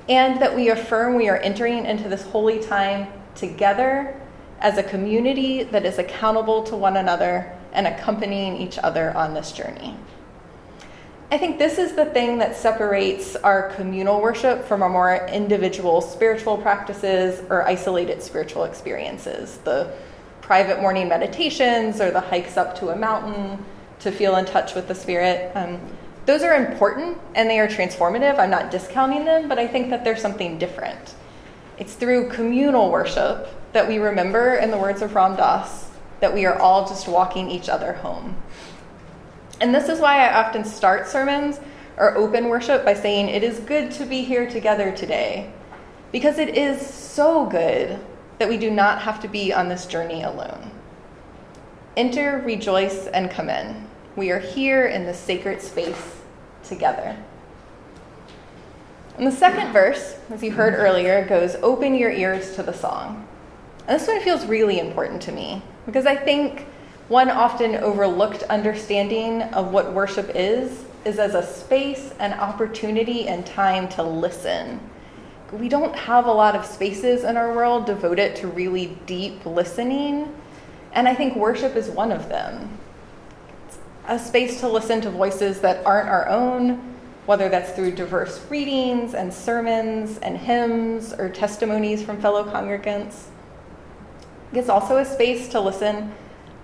and 0.08 0.40
that 0.40 0.54
we 0.54 0.70
affirm 0.70 1.14
we 1.14 1.28
are 1.28 1.38
entering 1.38 1.84
into 1.84 2.08
this 2.08 2.22
holy 2.22 2.62
time 2.62 3.08
together 3.34 4.18
as 4.60 4.78
a 4.78 4.82
community 4.82 5.64
that 5.64 5.84
is 5.84 5.98
accountable 5.98 6.62
to 6.62 6.76
one 6.76 6.96
another 6.96 7.52
and 7.72 7.86
accompanying 7.86 8.56
each 8.56 8.78
other 8.78 9.14
on 9.16 9.34
this 9.34 9.52
journey. 9.52 9.96
I 11.28 11.38
think 11.38 11.58
this 11.58 11.78
is 11.78 11.94
the 11.94 12.04
thing 12.06 12.38
that 12.38 12.54
separates 12.54 13.34
our 13.34 13.70
communal 13.70 14.20
worship 14.20 14.64
from 14.64 14.80
our 14.80 14.88
more 14.88 15.26
individual 15.26 16.00
spiritual 16.00 16.56
practices 16.56 17.42
or 17.50 17.66
isolated 17.66 18.22
spiritual 18.22 18.62
experiences. 18.62 19.58
The 19.64 19.92
private 20.40 20.80
morning 20.80 21.08
meditations 21.08 22.00
or 22.00 22.12
the 22.12 22.20
hikes 22.20 22.56
up 22.56 22.78
to 22.78 22.90
a 22.90 22.96
mountain 22.96 23.64
to 23.98 24.12
feel 24.12 24.36
in 24.36 24.44
touch 24.44 24.76
with 24.76 24.86
the 24.86 24.94
Spirit. 24.94 25.50
Um, 25.56 25.80
those 26.26 26.42
are 26.42 26.54
important 26.54 27.18
and 27.34 27.50
they 27.50 27.58
are 27.58 27.66
transformative. 27.66 28.38
I'm 28.38 28.50
not 28.50 28.70
discounting 28.70 29.24
them, 29.24 29.48
but 29.48 29.58
I 29.58 29.66
think 29.66 29.90
that 29.90 30.04
there's 30.04 30.22
something 30.22 30.58
different. 30.58 31.16
It's 31.76 31.94
through 31.94 32.30
communal 32.30 32.92
worship 32.92 33.48
that 33.72 33.88
we 33.88 33.98
remember, 33.98 34.54
in 34.54 34.70
the 34.70 34.78
words 34.78 35.02
of 35.02 35.14
Ram 35.16 35.34
Dass, 35.34 35.90
that 36.20 36.32
we 36.32 36.46
are 36.46 36.56
all 36.56 36.86
just 36.86 37.08
walking 37.08 37.50
each 37.50 37.68
other 37.68 37.94
home. 37.94 38.36
And 39.60 39.74
this 39.74 39.88
is 39.88 40.00
why 40.00 40.26
I 40.26 40.44
often 40.44 40.64
start 40.64 41.08
sermons 41.08 41.60
or 41.96 42.16
open 42.16 42.48
worship 42.48 42.84
by 42.84 42.94
saying, 42.94 43.28
It 43.28 43.42
is 43.42 43.60
good 43.60 43.90
to 43.92 44.04
be 44.04 44.22
here 44.22 44.48
together 44.48 44.92
today. 44.92 45.52
Because 46.12 46.38
it 46.38 46.56
is 46.56 46.84
so 46.84 47.46
good 47.46 47.98
that 48.38 48.48
we 48.48 48.58
do 48.58 48.70
not 48.70 49.02
have 49.02 49.20
to 49.22 49.28
be 49.28 49.52
on 49.52 49.68
this 49.68 49.86
journey 49.86 50.22
alone. 50.22 50.70
Enter, 51.96 52.42
rejoice, 52.44 53.06
and 53.06 53.30
come 53.30 53.48
in. 53.48 53.88
We 54.14 54.30
are 54.30 54.38
here 54.38 54.86
in 54.86 55.06
the 55.06 55.14
sacred 55.14 55.62
space 55.62 56.16
together. 56.62 57.16
And 59.16 59.26
the 59.26 59.32
second 59.32 59.72
verse, 59.72 60.18
as 60.30 60.42
you 60.42 60.50
heard 60.50 60.74
earlier, 60.74 61.24
goes, 61.26 61.54
Open 61.56 61.94
your 61.94 62.10
ears 62.10 62.54
to 62.56 62.62
the 62.62 62.74
song. 62.74 63.26
And 63.88 63.98
this 63.98 64.06
one 64.06 64.20
feels 64.20 64.44
really 64.44 64.78
important 64.78 65.22
to 65.22 65.32
me 65.32 65.62
because 65.86 66.04
I 66.04 66.16
think 66.16 66.66
one 67.08 67.30
often 67.30 67.76
overlooked 67.76 68.42
understanding 68.44 69.42
of 69.42 69.70
what 69.70 69.92
worship 69.92 70.32
is 70.34 70.84
is 71.04 71.20
as 71.20 71.36
a 71.36 71.42
space 71.42 72.12
an 72.18 72.32
opportunity 72.32 73.28
and 73.28 73.46
time 73.46 73.88
to 73.88 74.02
listen. 74.02 74.80
We 75.52 75.68
don't 75.68 75.94
have 75.94 76.26
a 76.26 76.32
lot 76.32 76.56
of 76.56 76.66
spaces 76.66 77.22
in 77.22 77.36
our 77.36 77.54
world 77.54 77.86
devoted 77.86 78.34
to 78.36 78.48
really 78.48 78.98
deep 79.06 79.46
listening, 79.46 80.34
and 80.92 81.06
I 81.06 81.14
think 81.14 81.36
worship 81.36 81.76
is 81.76 81.88
one 81.88 82.10
of 82.10 82.28
them. 82.28 82.76
It's 83.68 83.78
a 84.08 84.18
space 84.18 84.58
to 84.60 84.68
listen 84.68 85.00
to 85.02 85.10
voices 85.10 85.60
that 85.60 85.86
aren't 85.86 86.08
our 86.08 86.28
own, 86.28 86.96
whether 87.26 87.48
that's 87.48 87.70
through 87.70 87.92
diverse 87.92 88.44
readings 88.50 89.14
and 89.14 89.32
sermons 89.32 90.18
and 90.18 90.36
hymns 90.36 91.12
or 91.12 91.28
testimonies 91.28 92.02
from 92.02 92.20
fellow 92.20 92.42
congregants. 92.42 93.26
It's 94.52 94.68
also 94.68 94.96
a 94.96 95.04
space 95.04 95.48
to 95.50 95.60
listen 95.60 96.12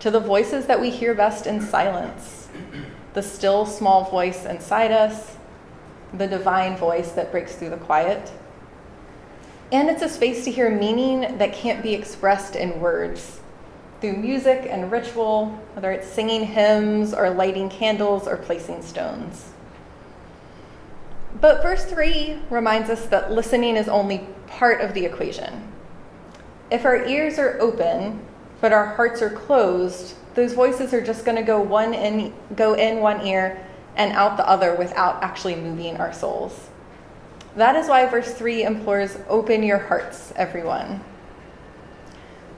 to 0.03 0.11
the 0.11 0.21
voices 0.21 0.67
that 0.67 0.81
we 0.81 0.91
hear 0.91 1.15
best 1.15 1.47
in 1.47 1.61
silence 1.61 2.49
the 3.15 3.23
still 3.23 3.67
small 3.67 4.05
voice 4.05 4.47
inside 4.47 4.91
us, 4.91 5.37
the 6.15 6.27
divine 6.27 6.77
voice 6.77 7.13
that 7.13 7.31
breaks 7.31 7.55
through 7.55 7.69
the 7.71 7.77
quiet. 7.77 8.33
And 9.71 9.89
it's 9.89 10.03
a 10.03 10.09
space 10.09 10.45
to 10.45 10.51
hear 10.51 10.71
meaning 10.71 11.39
that 11.39 11.53
can't 11.53 11.83
be 11.83 11.95
expressed 11.95 12.57
in 12.57 12.81
words 12.81 13.41
through 14.01 14.15
music 14.15 14.67
and 14.69 14.91
ritual, 14.91 15.47
whether 15.75 15.93
it's 15.93 16.09
singing 16.09 16.47
hymns 16.47 17.15
or 17.15 17.31
lighting 17.31 17.69
candles 17.69 18.27
or 18.27 18.37
placing 18.37 18.83
stones. 18.83 19.51
But 21.41 21.63
verse 21.63 21.85
3 21.85 22.39
reminds 22.51 22.91
us 22.91 23.07
that 23.07 23.31
listening 23.31 23.77
is 23.77 23.89
only 23.89 24.27
part 24.47 24.81
of 24.81 24.95
the 24.95 25.05
equation. 25.05 25.69
If 26.71 26.85
our 26.85 27.05
ears 27.07 27.39
are 27.39 27.61
open, 27.61 28.21
but 28.63 28.73
our 28.73 28.95
hearts 28.95 29.21
are 29.21 29.29
closed, 29.29 30.15
those 30.35 30.55
voices 30.55 30.95
are 30.95 31.05
just 31.05 31.27
going 31.27 31.37
to 31.37 31.43
go 31.43 31.61
one 31.61 31.93
in, 31.93 32.33
go 32.57 32.75
in 32.75 33.01
one 33.01 33.27
ear 33.27 33.63
and 33.97 34.13
out 34.13 34.39
the 34.39 34.49
other 34.49 34.75
without 34.77 35.23
actually 35.23 35.57
moving 35.57 35.99
our 35.99 36.13
souls. 36.13 36.71
That 37.57 37.77
is 37.77 37.89
why 37.89 38.07
verse 38.07 38.33
3 38.33 38.63
implores, 38.63 39.19
Open 39.29 39.63
your 39.63 39.79
hearts, 39.79 40.33
everyone. 40.37 41.03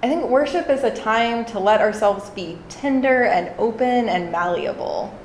I 0.02 0.08
think 0.08 0.26
worship 0.26 0.68
is 0.68 0.84
a 0.84 0.94
time 0.94 1.46
to 1.46 1.58
let 1.58 1.80
ourselves 1.80 2.28
be 2.30 2.58
tender 2.68 3.24
and 3.24 3.50
open 3.58 4.08
and 4.10 4.30
malleable 4.30 5.18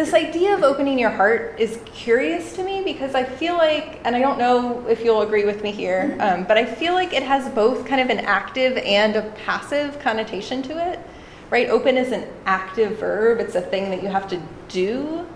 this 0.00 0.14
idea 0.14 0.54
of 0.54 0.62
opening 0.62 0.98
your 0.98 1.10
heart 1.10 1.54
is 1.58 1.78
curious 1.84 2.54
to 2.54 2.64
me 2.64 2.82
because 2.82 3.14
I 3.14 3.22
feel 3.22 3.54
like, 3.54 4.00
and 4.06 4.16
I 4.16 4.20
don't 4.20 4.38
know 4.38 4.86
if 4.86 5.04
you'll 5.04 5.20
agree 5.20 5.44
with 5.44 5.62
me 5.62 5.72
here, 5.72 6.16
um, 6.20 6.44
but 6.44 6.56
I 6.56 6.64
feel 6.64 6.94
like 6.94 7.12
it 7.12 7.22
has 7.22 7.52
both 7.52 7.84
kind 7.84 8.00
of 8.00 8.08
an 8.08 8.24
active 8.24 8.78
and 8.78 9.14
a 9.14 9.22
passive 9.44 9.98
connotation 10.00 10.62
to 10.62 10.90
it, 10.90 11.00
right? 11.50 11.68
Open 11.68 11.98
is 11.98 12.12
an 12.12 12.26
active 12.46 12.98
verb, 12.98 13.40
it's 13.40 13.56
a 13.56 13.60
thing 13.60 13.90
that 13.90 14.02
you 14.02 14.08
have 14.08 14.26
to 14.28 14.42
do. 14.68 15.26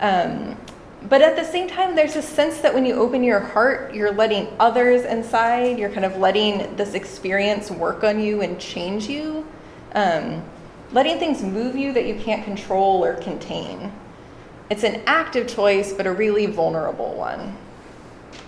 Um, 0.00 0.54
but 1.08 1.22
at 1.22 1.34
the 1.34 1.44
same 1.44 1.66
time, 1.66 1.96
there's 1.96 2.16
a 2.16 2.22
sense 2.22 2.58
that 2.58 2.74
when 2.74 2.84
you 2.84 2.96
open 2.96 3.24
your 3.24 3.40
heart, 3.40 3.94
you're 3.94 4.12
letting 4.12 4.48
others 4.60 5.04
inside, 5.04 5.78
you're 5.78 5.90
kind 5.90 6.04
of 6.04 6.18
letting 6.18 6.76
this 6.76 6.92
experience 6.92 7.70
work 7.70 8.04
on 8.04 8.20
you 8.20 8.42
and 8.42 8.60
change 8.60 9.08
you. 9.08 9.46
Um, 9.94 10.44
letting 10.92 11.18
things 11.18 11.42
move 11.42 11.76
you 11.76 11.92
that 11.92 12.06
you 12.06 12.14
can't 12.16 12.44
control 12.44 13.04
or 13.04 13.14
contain. 13.14 13.92
It's 14.70 14.84
an 14.84 15.02
active 15.06 15.46
choice, 15.46 15.92
but 15.92 16.06
a 16.06 16.12
really 16.12 16.46
vulnerable 16.46 17.14
one. 17.14 17.56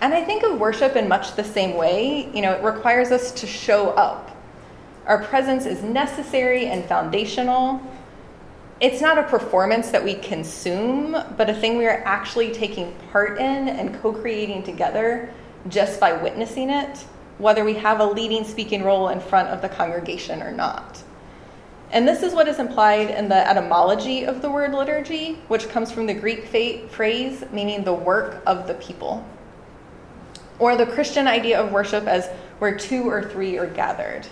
And 0.01 0.13
I 0.13 0.23
think 0.23 0.43
of 0.43 0.59
worship 0.59 0.95
in 0.95 1.07
much 1.07 1.35
the 1.35 1.43
same 1.43 1.75
way. 1.75 2.29
You 2.33 2.41
know, 2.41 2.53
it 2.53 2.63
requires 2.63 3.11
us 3.11 3.31
to 3.33 3.47
show 3.47 3.89
up. 3.91 4.35
Our 5.05 5.23
presence 5.23 5.65
is 5.65 5.81
necessary 5.83 6.67
and 6.67 6.83
foundational. 6.85 7.81
It's 8.79 9.01
not 9.01 9.17
a 9.17 9.23
performance 9.23 9.89
that 9.89 10.03
we 10.03 10.15
consume, 10.15 11.17
but 11.35 11.49
a 11.49 11.53
thing 11.53 11.77
we 11.77 11.87
are 11.87 12.03
actually 12.05 12.51
taking 12.51 12.93
part 13.11 13.39
in 13.39 13.69
and 13.69 13.99
co 14.01 14.13
creating 14.13 14.63
together 14.63 15.33
just 15.69 15.99
by 15.99 16.13
witnessing 16.13 16.69
it, 16.69 16.97
whether 17.39 17.63
we 17.63 17.73
have 17.73 17.99
a 17.99 18.05
leading 18.05 18.43
speaking 18.43 18.83
role 18.83 19.09
in 19.09 19.19
front 19.19 19.49
of 19.49 19.61
the 19.61 19.69
congregation 19.69 20.43
or 20.43 20.51
not. 20.51 21.01
And 21.91 22.07
this 22.07 22.21
is 22.21 22.33
what 22.33 22.47
is 22.47 22.59
implied 22.59 23.09
in 23.11 23.29
the 23.29 23.49
etymology 23.49 24.25
of 24.25 24.41
the 24.41 24.51
word 24.51 24.73
liturgy, 24.73 25.35
which 25.47 25.69
comes 25.69 25.91
from 25.91 26.05
the 26.05 26.13
Greek 26.13 26.47
phrase 26.47 27.43
meaning 27.51 27.83
the 27.83 27.93
work 27.93 28.43
of 28.45 28.67
the 28.67 28.73
people, 28.75 29.25
or 30.59 30.75
the 30.75 30.85
Christian 30.85 31.27
idea 31.27 31.61
of 31.61 31.71
worship 31.71 32.05
as 32.05 32.27
where 32.59 32.77
two 32.77 33.09
or 33.09 33.23
three 33.23 33.57
are 33.57 33.67
gathered. 33.67 34.27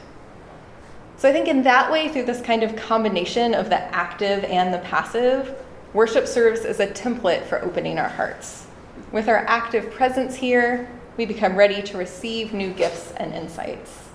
So 1.18 1.30
I 1.30 1.32
think 1.32 1.48
in 1.48 1.64
that 1.64 1.90
way, 1.90 2.10
through 2.10 2.26
this 2.26 2.42
kind 2.42 2.62
of 2.62 2.76
combination 2.76 3.54
of 3.54 3.70
the 3.70 3.80
active 3.96 4.44
and 4.44 4.74
the 4.74 4.80
passive, 4.80 5.56
worship 5.94 6.28
serves 6.28 6.66
as 6.66 6.82
a 6.82 6.88
template 6.88 7.46
for 7.46 7.64
opening 7.64 8.00
our 8.00 8.10
hearts. 8.10 8.68
With 9.14 9.30
our 9.30 9.46
active 9.48 9.92
presence 9.92 10.36
here, 10.36 10.90
we 11.16 11.26
become 11.26 11.56
ready 11.56 11.82
to 11.84 11.98
receive 11.98 12.54
new 12.54 12.74
gifts 12.74 13.14
and 13.16 13.34
insights. 13.34 14.10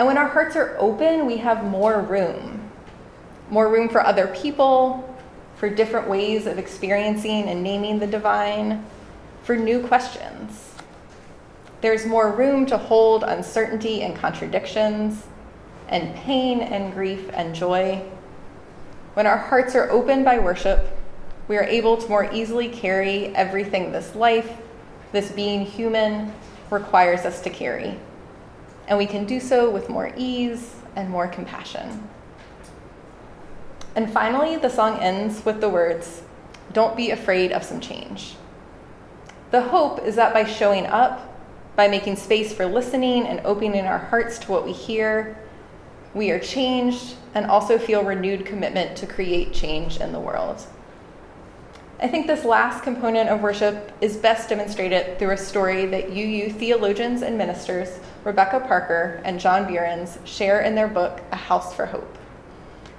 And 0.00 0.06
when 0.06 0.16
our 0.16 0.28
hearts 0.28 0.56
are 0.56 0.78
open, 0.78 1.26
we 1.26 1.36
have 1.36 1.62
more 1.62 2.00
room 2.00 2.70
more 3.50 3.68
room 3.68 3.90
for 3.90 4.00
other 4.00 4.28
people, 4.28 5.14
for 5.56 5.68
different 5.68 6.08
ways 6.08 6.46
of 6.46 6.58
experiencing 6.58 7.50
and 7.50 7.62
naming 7.62 7.98
the 7.98 8.06
divine, 8.06 8.82
for 9.42 9.56
new 9.56 9.86
questions. 9.86 10.72
There's 11.82 12.06
more 12.06 12.32
room 12.32 12.64
to 12.64 12.78
hold 12.78 13.24
uncertainty 13.24 14.00
and 14.00 14.16
contradictions, 14.16 15.26
and 15.88 16.14
pain 16.14 16.60
and 16.60 16.94
grief 16.94 17.28
and 17.34 17.54
joy. 17.54 18.02
When 19.12 19.26
our 19.26 19.36
hearts 19.36 19.74
are 19.74 19.90
open 19.90 20.24
by 20.24 20.38
worship, 20.38 20.96
we 21.46 21.58
are 21.58 21.64
able 21.64 21.98
to 21.98 22.08
more 22.08 22.32
easily 22.32 22.70
carry 22.70 23.36
everything 23.36 23.92
this 23.92 24.14
life, 24.14 24.56
this 25.12 25.30
being 25.30 25.66
human, 25.66 26.32
requires 26.70 27.26
us 27.26 27.42
to 27.42 27.50
carry 27.50 27.98
and 28.90 28.98
we 28.98 29.06
can 29.06 29.24
do 29.24 29.38
so 29.40 29.70
with 29.70 29.88
more 29.88 30.12
ease 30.16 30.74
and 30.96 31.08
more 31.08 31.28
compassion. 31.28 32.08
And 33.94 34.12
finally, 34.12 34.56
the 34.56 34.68
song 34.68 34.98
ends 34.98 35.44
with 35.44 35.60
the 35.60 35.68
words, 35.68 36.22
Don't 36.72 36.96
be 36.96 37.12
afraid 37.12 37.52
of 37.52 37.62
some 37.62 37.80
change. 37.80 38.34
The 39.52 39.62
hope 39.62 40.00
is 40.00 40.16
that 40.16 40.34
by 40.34 40.44
showing 40.44 40.86
up, 40.86 41.38
by 41.76 41.86
making 41.86 42.16
space 42.16 42.52
for 42.52 42.66
listening 42.66 43.26
and 43.26 43.40
opening 43.44 43.86
our 43.86 43.98
hearts 43.98 44.38
to 44.40 44.50
what 44.50 44.64
we 44.64 44.72
hear, 44.72 45.38
we 46.12 46.32
are 46.32 46.40
changed 46.40 47.14
and 47.34 47.46
also 47.46 47.78
feel 47.78 48.02
renewed 48.02 48.44
commitment 48.44 48.96
to 48.96 49.06
create 49.06 49.52
change 49.52 49.98
in 49.98 50.12
the 50.12 50.20
world. 50.20 50.64
I 52.02 52.08
think 52.08 52.26
this 52.26 52.44
last 52.44 52.82
component 52.82 53.28
of 53.28 53.40
worship 53.40 53.92
is 54.00 54.16
best 54.16 54.48
demonstrated 54.48 55.18
through 55.18 55.32
a 55.32 55.36
story 55.36 55.86
that 55.86 56.08
UU 56.10 56.50
theologians 56.50 57.22
and 57.22 57.36
ministers 57.38 58.00
Rebecca 58.22 58.60
Parker 58.60 59.20
and 59.24 59.40
John 59.40 59.66
Buehrens 59.66 60.18
share 60.26 60.60
in 60.60 60.74
their 60.74 60.88
book, 60.88 61.22
A 61.32 61.36
House 61.36 61.74
for 61.74 61.86
Hope. 61.86 62.18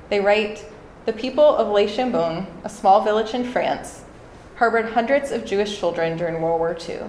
They 0.10 0.20
write 0.20 0.66
The 1.06 1.14
people 1.14 1.44
of 1.44 1.68
Le 1.68 1.88
Chambon, 1.88 2.48
a 2.64 2.70
small 2.70 3.02
village 3.02 3.34
in 3.34 3.44
France, 3.44 4.04
harbored 4.56 4.94
hundreds 4.94 5.32
of 5.32 5.46
Jewish 5.46 5.78
children 5.78 6.18
during 6.18 6.42
World 6.42 6.60
War 6.60 6.76
II. 6.88 7.02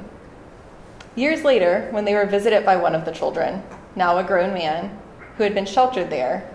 Years 1.14 1.42
later, 1.42 1.88
when 1.90 2.04
they 2.04 2.14
were 2.14 2.26
visited 2.26 2.64
by 2.64 2.76
one 2.76 2.95
of 2.95 3.04
the 3.04 3.12
children, 3.12 3.62
now 3.97 4.19
a 4.19 4.25
grown 4.25 4.52
man, 4.52 4.99
who 5.37 5.45
had 5.45 5.54
been 5.54 5.66
sheltered 5.66 6.11
there, 6.11 6.49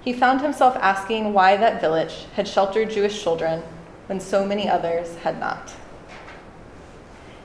he 0.00 0.12
found 0.12 0.40
himself 0.40 0.76
asking 0.76 1.32
why 1.32 1.56
that 1.56 1.80
village 1.80 2.26
had 2.34 2.48
sheltered 2.48 2.90
Jewish 2.90 3.22
children 3.22 3.62
when 4.06 4.20
so 4.20 4.46
many 4.46 4.68
others 4.68 5.16
had 5.16 5.38
not. 5.38 5.72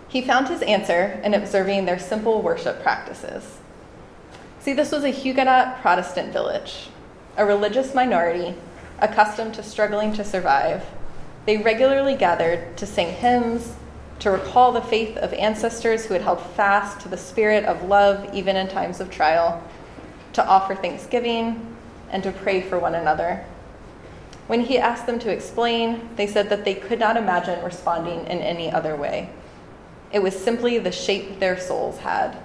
He 0.10 0.24
found 0.24 0.48
his 0.48 0.64
answer 0.64 1.22
in 1.24 1.36
observing 1.36 1.86
their 1.86 2.00
simple 2.00 2.42
worship 2.42 2.82
practices. 2.82 3.60
See, 4.60 4.74
this 4.74 4.92
was 4.92 5.04
a 5.04 5.10
Huguenot 5.10 5.82
Protestant 5.82 6.34
village, 6.34 6.90
a 7.38 7.46
religious 7.46 7.94
minority 7.94 8.56
accustomed 8.98 9.54
to 9.54 9.64
struggling 9.64 10.12
to 10.14 10.24
survive. 10.24 10.84
They 11.46 11.58
regularly 11.58 12.16
gathered 12.16 12.76
to 12.78 12.88
sing 12.88 13.14
hymns, 13.14 13.76
to 14.18 14.32
recall 14.32 14.72
the 14.72 14.82
faith 14.82 15.16
of 15.18 15.32
ancestors 15.34 16.06
who 16.06 16.16
had 16.16 16.24
held 16.24 16.42
fast 16.42 17.00
to 17.02 17.08
the 17.08 17.16
spirit 17.16 17.64
of 17.64 17.84
love 17.84 18.34
even 18.34 18.56
in 18.56 18.68
times 18.68 19.00
of 19.00 19.12
trial, 19.12 19.64
to 20.34 20.46
offer 20.46 20.76
thanksgiving, 20.76 21.78
and 22.12 22.24
to 22.24 22.32
pray 22.32 22.62
for 22.62 22.80
one 22.80 22.96
another. 22.96 23.46
When 24.48 24.62
he 24.62 24.80
asked 24.80 25.06
them 25.06 25.20
to 25.20 25.32
explain, 25.32 26.10
they 26.16 26.26
said 26.26 26.50
that 26.50 26.66
they 26.66 26.74
could 26.74 27.00
not 27.00 27.16
imagine 27.16 27.64
responding 27.64 28.22
in 28.22 28.40
any 28.40 28.72
other 28.72 28.96
way. 28.96 29.30
It 30.12 30.24
was 30.24 30.36
simply 30.36 30.80
the 30.80 30.92
shape 30.92 31.40
their 31.40 31.60
souls 31.60 32.00
had. 32.00 32.38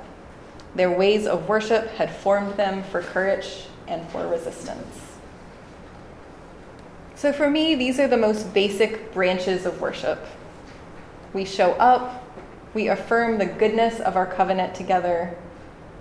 Their 0.75 0.91
ways 0.91 1.27
of 1.27 1.49
worship 1.49 1.89
had 1.93 2.15
formed 2.15 2.57
them 2.57 2.83
for 2.83 3.01
courage 3.01 3.67
and 3.87 4.07
for 4.09 4.27
resistance. 4.27 5.01
So, 7.15 7.33
for 7.33 7.49
me, 7.49 7.75
these 7.75 7.99
are 8.01 8.09
the 8.09 8.17
most 8.17 8.53
basic 8.53 9.15
branches 9.15 9.65
of 9.65 9.81
worship. 9.81 10.27
We 11.33 11.45
show 11.45 11.73
up, 11.73 12.23
we 12.75 12.89
affirm 12.89 13.39
the 13.39 13.47
goodness 13.47 14.01
of 14.01 14.17
our 14.17 14.27
covenant 14.27 14.75
together, 14.75 15.35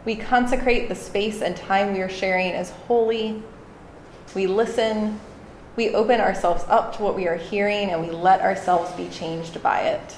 we 0.05 0.15
consecrate 0.15 0.89
the 0.89 0.95
space 0.95 1.41
and 1.41 1.55
time 1.55 1.93
we 1.93 2.01
are 2.01 2.09
sharing 2.09 2.51
as 2.51 2.71
holy, 2.71 3.41
we 4.35 4.47
listen, 4.47 5.19
we 5.75 5.95
open 5.95 6.19
ourselves 6.19 6.65
up 6.67 6.95
to 6.97 7.03
what 7.03 7.15
we 7.15 7.27
are 7.27 7.35
hearing 7.35 7.89
and 7.91 8.01
we 8.01 8.11
let 8.11 8.41
ourselves 8.41 8.91
be 8.93 9.07
changed 9.09 9.63
by 9.63 9.81
it. 9.81 10.15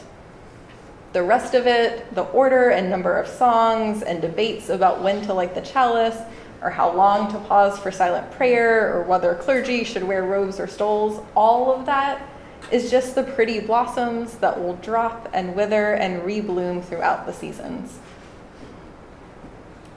The 1.15 1.23
rest 1.23 1.53
of 1.53 1.65
it, 1.65 2.13
the 2.13 2.23
order 2.23 2.71
and 2.71 2.89
number 2.89 3.15
of 3.15 3.29
songs 3.29 4.01
and 4.01 4.21
debates 4.21 4.67
about 4.67 5.01
when 5.01 5.21
to 5.21 5.33
light 5.33 5.55
the 5.55 5.61
chalice, 5.61 6.17
or 6.61 6.69
how 6.69 6.91
long 6.91 7.31
to 7.31 7.39
pause 7.47 7.79
for 7.79 7.89
silent 7.89 8.29
prayer, 8.31 8.93
or 8.93 9.03
whether 9.03 9.33
clergy 9.35 9.85
should 9.85 10.03
wear 10.03 10.25
robes 10.25 10.59
or 10.59 10.67
stoles, 10.67 11.23
all 11.33 11.73
of 11.73 11.85
that 11.85 12.21
is 12.69 12.91
just 12.91 13.15
the 13.15 13.23
pretty 13.23 13.61
blossoms 13.61 14.35
that 14.39 14.61
will 14.61 14.75
drop 14.75 15.29
and 15.31 15.55
wither 15.55 15.93
and 15.93 16.21
rebloom 16.23 16.83
throughout 16.83 17.25
the 17.25 17.31
seasons. 17.31 17.97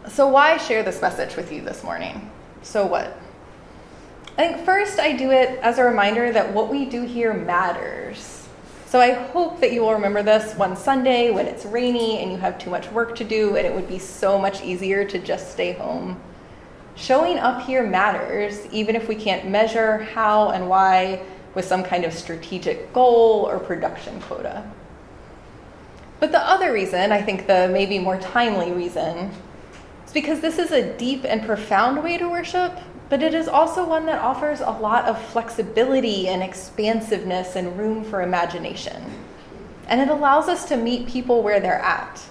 So, 0.07 0.29
why 0.29 0.57
share 0.59 0.85
this 0.85 1.03
message 1.03 1.35
with 1.35 1.51
you 1.51 1.63
this 1.63 1.83
morning? 1.83 2.31
So, 2.63 2.87
what? 2.87 3.21
I 4.37 4.53
think 4.53 4.65
first 4.65 5.01
I 5.01 5.17
do 5.17 5.33
it 5.33 5.59
as 5.65 5.79
a 5.79 5.83
reminder 5.83 6.31
that 6.31 6.55
what 6.55 6.69
we 6.69 6.85
do 6.85 7.03
here 7.03 7.35
matters. 7.35 8.38
So 8.89 9.03
I 9.03 9.13
hope 9.13 9.61
that 9.61 9.75
you 9.75 9.83
will 9.83 9.93
remember 9.93 10.23
this 10.23 10.55
one 10.55 10.75
Sunday 10.75 11.31
when 11.31 11.47
it's 11.47 11.67
rainy 11.67 12.21
and 12.21 12.33
you 12.33 12.39
have 12.39 12.59
too 12.59 12.71
much 12.71 12.91
work 12.91 13.15
to 13.17 13.25
do 13.25 13.55
and 13.57 13.67
it 13.67 13.75
would 13.75 13.87
be 13.87 13.99
so 13.99 14.39
much 14.39 14.63
easier 14.63 15.05
to 15.05 15.19
just 15.19 15.53
stay 15.53 15.73
home. 15.75 16.19
Showing 16.97 17.39
up 17.39 17.61
here 17.67 17.87
matters, 17.87 18.65
even 18.73 18.97
if 18.97 19.07
we 19.07 19.15
can't 19.15 19.47
measure 19.47 19.99
how 19.99 20.53
and 20.53 20.71
why 20.71 21.21
with 21.55 21.67
some 21.67 21.85
kind 21.85 22.07
of 22.07 22.15
strategic 22.15 22.95
goal 22.95 23.47
or 23.47 23.59
production 23.59 24.23
quota. 24.23 24.65
But 26.19 26.33
the 26.33 26.41
other 26.41 26.73
reason, 26.73 27.13
I 27.13 27.21
think 27.21 27.47
the 27.47 27.69
maybe 27.71 27.99
more 27.99 28.17
timely 28.17 28.73
reason, 28.73 29.31
is 30.07 30.15
because 30.15 30.41
this 30.41 30.59
is 30.59 30.71
a 30.71 30.97
deep 30.97 31.27
and 31.27 31.43
profound 31.43 32.03
way 32.03 32.17
to 32.17 32.27
worship 32.27 32.73
but 33.09 33.23
it 33.23 33.35
is 33.35 33.49
also 33.49 33.87
one 33.87 34.07
that 34.07 34.21
offers 34.21 34.61
a 34.61 34.71
lot 34.71 35.07
of 35.07 35.21
flexibility 35.21 36.29
and 36.29 36.43
expansiveness 36.43 37.57
and 37.57 37.79
room 37.79 38.05
for 38.05 38.23
imagination. 38.23 39.03
And 39.87 40.01
it 40.01 40.09
allows 40.09 40.49
us 40.49 40.69
to 40.69 40.77
meet 40.77 41.09
people 41.09 41.43
where 41.43 41.61
they're 41.61 41.81
at. 41.81 42.23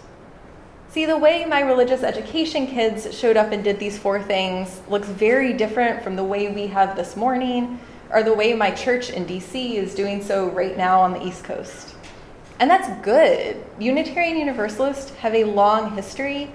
See, 0.90 1.06
the 1.06 1.18
way 1.18 1.46
my 1.46 1.62
religious 1.62 2.04
education 2.04 2.68
kids 2.68 3.18
showed 3.18 3.38
up 3.38 3.52
and 3.52 3.64
did 3.64 3.80
these 3.80 3.98
four 3.98 4.22
things 4.22 4.82
looks 4.88 5.08
very 5.08 5.54
different 5.54 6.04
from 6.04 6.16
the 6.16 6.24
way 6.24 6.52
we 6.52 6.68
have 6.68 6.96
this 6.96 7.16
morning 7.16 7.80
or 8.10 8.24
the 8.24 8.34
way 8.34 8.54
my 8.54 8.72
church 8.72 9.10
in 9.10 9.26
DC 9.26 9.74
is 9.74 9.94
doing 9.94 10.24
so 10.24 10.50
right 10.50 10.78
now 10.78 11.02
on 11.02 11.14
the 11.14 11.26
East 11.26 11.44
Coast. 11.44 11.96
And 12.60 12.70
that's 12.70 12.90
good. 13.04 13.64
Unitarian 13.80 14.38
Universalists 14.38 15.12
have 15.16 15.36
a 15.36 15.44
long 15.44 15.94
history 15.96 16.52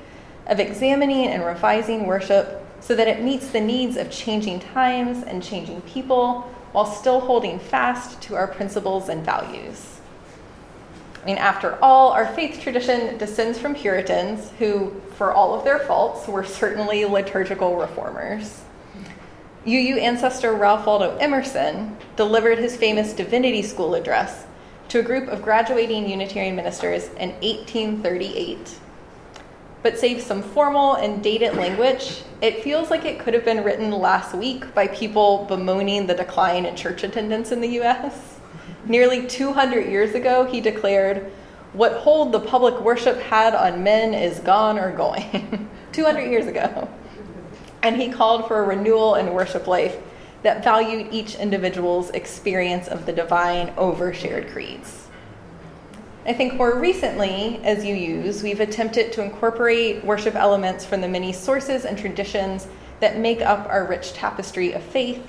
of 0.46 0.58
examining 0.58 1.28
and 1.28 1.44
revising 1.44 2.06
worship 2.06 2.62
so 2.83 2.97
that 2.97 3.09
it 3.09 3.23
meets 3.23 3.49
the 3.49 3.61
needs 3.61 3.97
of 3.97 4.11
changing 4.11 4.59
times 4.61 5.23
and 5.23 5.42
changing 5.42 5.81
people 5.83 6.42
while 6.73 6.85
still 6.85 7.21
holding 7.21 7.59
fast 7.59 8.21
to 8.23 8.35
our 8.35 8.49
principles 8.49 9.09
and 9.09 9.25
values. 9.25 10.01
I 11.23 11.25
mean, 11.25 11.38
after 11.38 11.79
all, 11.81 12.11
our 12.11 12.27
faith 12.35 12.61
tradition 12.61 13.16
descends 13.16 13.57
from 13.57 13.77
Puritans 13.77 14.51
who, 14.59 15.01
for 15.16 15.33
all 15.33 15.55
of 15.55 15.62
their 15.62 15.79
faults, 15.79 16.27
were 16.27 16.42
certainly 16.42 17.05
liturgical 17.05 17.77
reformers. 17.77 18.62
UU 19.64 19.99
ancestor 19.99 20.55
Ralph 20.55 20.85
Waldo 20.85 21.16
Emerson 21.18 21.97
delivered 22.16 22.59
his 22.59 22.77
famous 22.77 23.12
Divinity 23.12 23.62
School 23.62 23.95
address 23.95 24.47
to 24.88 24.99
a 24.99 25.03
group 25.05 25.29
of 25.29 25.42
graduating 25.42 26.11
Unitarian 26.11 26.57
ministers 26.57 27.05
in 27.11 27.31
1838 27.40 28.79
but 29.83 29.99
save 29.99 30.21
some 30.23 30.42
formal 30.42 30.95
and 30.95 31.23
dated 31.23 31.55
language, 31.55 32.23
it 32.40 32.62
feels 32.62 32.90
like 32.90 33.05
it 33.05 33.18
could 33.18 33.35
have 33.35 33.45
been 33.45 33.64
written 33.64 33.90
last 33.90 34.35
week 34.35 34.75
by 34.75 34.87
people 34.88 35.45
bemoaning 35.49 36.07
the 36.07 36.14
decline 36.14 36.66
in 36.66 36.77
church 36.77 37.03
attendance 37.03 37.53
in 37.53 37.61
the 37.61 37.81
US. 37.81 38.38
Nearly 38.85 39.27
200 39.27 39.88
years 39.88 40.14
ago, 40.14 40.45
he 40.45 40.61
declared, 40.61 41.33
What 41.73 41.95
hold 41.95 42.33
the 42.33 42.40
public 42.40 42.81
worship 42.81 43.21
had 43.21 43.55
on 43.55 43.83
men 43.83 44.14
is 44.14 44.40
gone 44.40 44.79
or 44.79 44.92
going. 44.92 45.68
200 45.92 46.23
years 46.23 46.47
ago. 46.47 46.88
And 47.83 47.97
he 47.97 48.09
called 48.09 48.47
for 48.47 48.62
a 48.62 48.66
renewal 48.66 49.16
in 49.16 49.33
worship 49.33 49.66
life 49.66 49.99
that 50.42 50.64
valued 50.64 51.12
each 51.12 51.37
individual's 51.37 52.11
experience 52.11 52.88
of 52.88 53.07
the 53.07 53.12
divine 53.12 53.73
over 53.77 54.12
shared 54.12 54.49
creeds. 54.51 55.09
I 56.24 56.32
think 56.32 56.54
more 56.54 56.78
recently, 56.78 57.61
as 57.64 57.85
UUs, 57.85 58.44
we've 58.44 58.61
attempted 58.61 59.12
to 59.12 59.24
incorporate 59.24 60.04
worship 60.04 60.37
elements 60.37 60.85
from 60.85 61.00
the 61.00 61.08
many 61.08 61.32
sources 61.32 61.85
and 61.85 61.98
traditions 61.98 62.68
that 63.00 63.18
make 63.18 63.40
up 63.40 63.66
our 63.68 63.85
rich 63.85 64.12
tapestry 64.12 64.70
of 64.72 64.85
faith, 64.85 65.26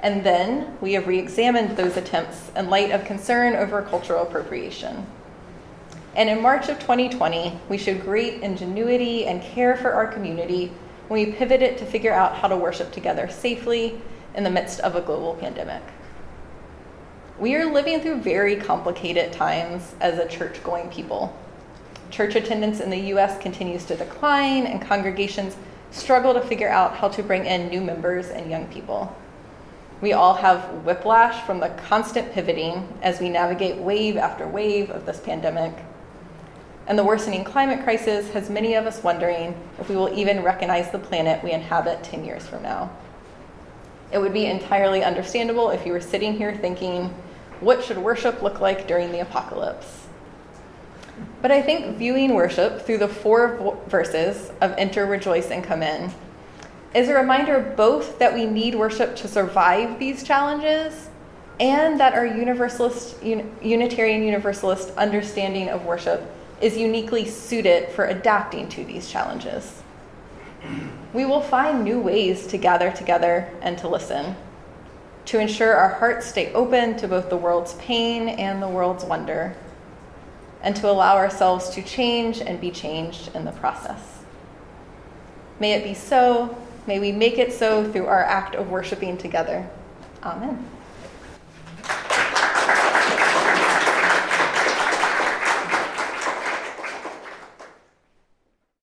and 0.00 0.24
then 0.26 0.76
we 0.80 0.94
have 0.94 1.06
re 1.06 1.16
examined 1.16 1.76
those 1.76 1.96
attempts 1.96 2.50
in 2.56 2.68
light 2.68 2.90
of 2.90 3.04
concern 3.04 3.54
over 3.54 3.82
cultural 3.82 4.24
appropriation. 4.24 5.06
And 6.16 6.28
in 6.28 6.42
March 6.42 6.68
of 6.68 6.80
2020, 6.80 7.60
we 7.68 7.78
showed 7.78 8.02
great 8.02 8.42
ingenuity 8.42 9.26
and 9.26 9.40
care 9.40 9.76
for 9.76 9.92
our 9.92 10.08
community 10.08 10.72
when 11.06 11.24
we 11.24 11.32
pivoted 11.32 11.78
to 11.78 11.86
figure 11.86 12.12
out 12.12 12.34
how 12.34 12.48
to 12.48 12.56
worship 12.56 12.90
together 12.90 13.28
safely 13.28 14.02
in 14.34 14.42
the 14.42 14.50
midst 14.50 14.80
of 14.80 14.96
a 14.96 15.02
global 15.02 15.34
pandemic. 15.34 15.82
We 17.42 17.56
are 17.56 17.64
living 17.64 18.00
through 18.00 18.20
very 18.20 18.54
complicated 18.54 19.32
times 19.32 19.96
as 20.00 20.16
a 20.20 20.28
church 20.28 20.62
going 20.62 20.88
people. 20.90 21.36
Church 22.08 22.36
attendance 22.36 22.78
in 22.78 22.88
the 22.88 23.10
US 23.14 23.36
continues 23.42 23.84
to 23.86 23.96
decline, 23.96 24.64
and 24.64 24.80
congregations 24.80 25.56
struggle 25.90 26.34
to 26.34 26.40
figure 26.40 26.68
out 26.68 26.94
how 26.94 27.08
to 27.08 27.20
bring 27.20 27.44
in 27.44 27.68
new 27.68 27.80
members 27.80 28.28
and 28.28 28.48
young 28.48 28.68
people. 28.68 29.12
We 30.00 30.12
all 30.12 30.34
have 30.34 30.84
whiplash 30.84 31.44
from 31.44 31.58
the 31.58 31.70
constant 31.70 32.32
pivoting 32.32 32.86
as 33.02 33.18
we 33.18 33.28
navigate 33.28 33.76
wave 33.78 34.16
after 34.16 34.46
wave 34.46 34.90
of 34.90 35.04
this 35.04 35.18
pandemic. 35.18 35.74
And 36.86 36.96
the 36.96 37.02
worsening 37.04 37.42
climate 37.42 37.82
crisis 37.82 38.30
has 38.34 38.50
many 38.50 38.74
of 38.74 38.86
us 38.86 39.02
wondering 39.02 39.60
if 39.80 39.88
we 39.88 39.96
will 39.96 40.16
even 40.16 40.44
recognize 40.44 40.92
the 40.92 41.00
planet 41.00 41.42
we 41.42 41.50
inhabit 41.50 42.04
10 42.04 42.24
years 42.24 42.46
from 42.46 42.62
now. 42.62 42.88
It 44.12 44.20
would 44.20 44.32
be 44.32 44.46
entirely 44.46 45.02
understandable 45.02 45.70
if 45.70 45.84
you 45.84 45.90
were 45.90 46.00
sitting 46.00 46.34
here 46.34 46.54
thinking, 46.54 47.12
what 47.62 47.84
should 47.84 47.98
worship 47.98 48.42
look 48.42 48.60
like 48.60 48.86
during 48.86 49.12
the 49.12 49.20
apocalypse? 49.20 50.06
But 51.40 51.50
I 51.50 51.62
think 51.62 51.96
viewing 51.96 52.34
worship 52.34 52.82
through 52.82 52.98
the 52.98 53.08
four 53.08 53.78
verses 53.88 54.50
of 54.60 54.74
Enter, 54.78 55.06
Rejoice, 55.06 55.50
and 55.50 55.62
Come 55.62 55.82
In 55.82 56.12
is 56.94 57.08
a 57.08 57.14
reminder 57.14 57.60
both 57.76 58.18
that 58.18 58.34
we 58.34 58.44
need 58.44 58.74
worship 58.74 59.16
to 59.16 59.28
survive 59.28 59.98
these 59.98 60.22
challenges 60.22 61.08
and 61.60 62.00
that 62.00 62.14
our 62.14 62.26
universalist, 62.26 63.22
Unitarian 63.22 64.22
Universalist 64.22 64.90
understanding 64.96 65.68
of 65.68 65.84
worship 65.84 66.22
is 66.60 66.76
uniquely 66.76 67.24
suited 67.26 67.88
for 67.90 68.06
adapting 68.06 68.68
to 68.68 68.84
these 68.84 69.08
challenges. 69.08 69.82
We 71.12 71.24
will 71.24 71.40
find 71.40 71.82
new 71.82 72.00
ways 72.00 72.46
to 72.48 72.58
gather 72.58 72.90
together 72.90 73.50
and 73.60 73.76
to 73.78 73.88
listen, 73.88 74.36
to 75.26 75.38
ensure 75.38 75.74
our 75.74 75.88
hearts 75.88 76.26
stay 76.26 76.52
open 76.52 76.96
to 76.96 77.08
both 77.08 77.30
the 77.30 77.36
world's 77.36 77.74
pain 77.74 78.28
and 78.28 78.62
the 78.62 78.68
world's 78.68 79.04
wonder, 79.04 79.56
and 80.62 80.74
to 80.76 80.90
allow 80.90 81.16
ourselves 81.16 81.70
to 81.70 81.82
change 81.82 82.40
and 82.40 82.60
be 82.60 82.70
changed 82.70 83.34
in 83.34 83.44
the 83.44 83.52
process. 83.52 84.20
May 85.60 85.74
it 85.74 85.84
be 85.84 85.94
so. 85.94 86.56
May 86.86 86.98
we 86.98 87.12
make 87.12 87.38
it 87.38 87.52
so 87.52 87.90
through 87.90 88.06
our 88.06 88.24
act 88.24 88.56
of 88.56 88.70
worshiping 88.70 89.16
together. 89.16 89.68
Amen. 90.22 90.68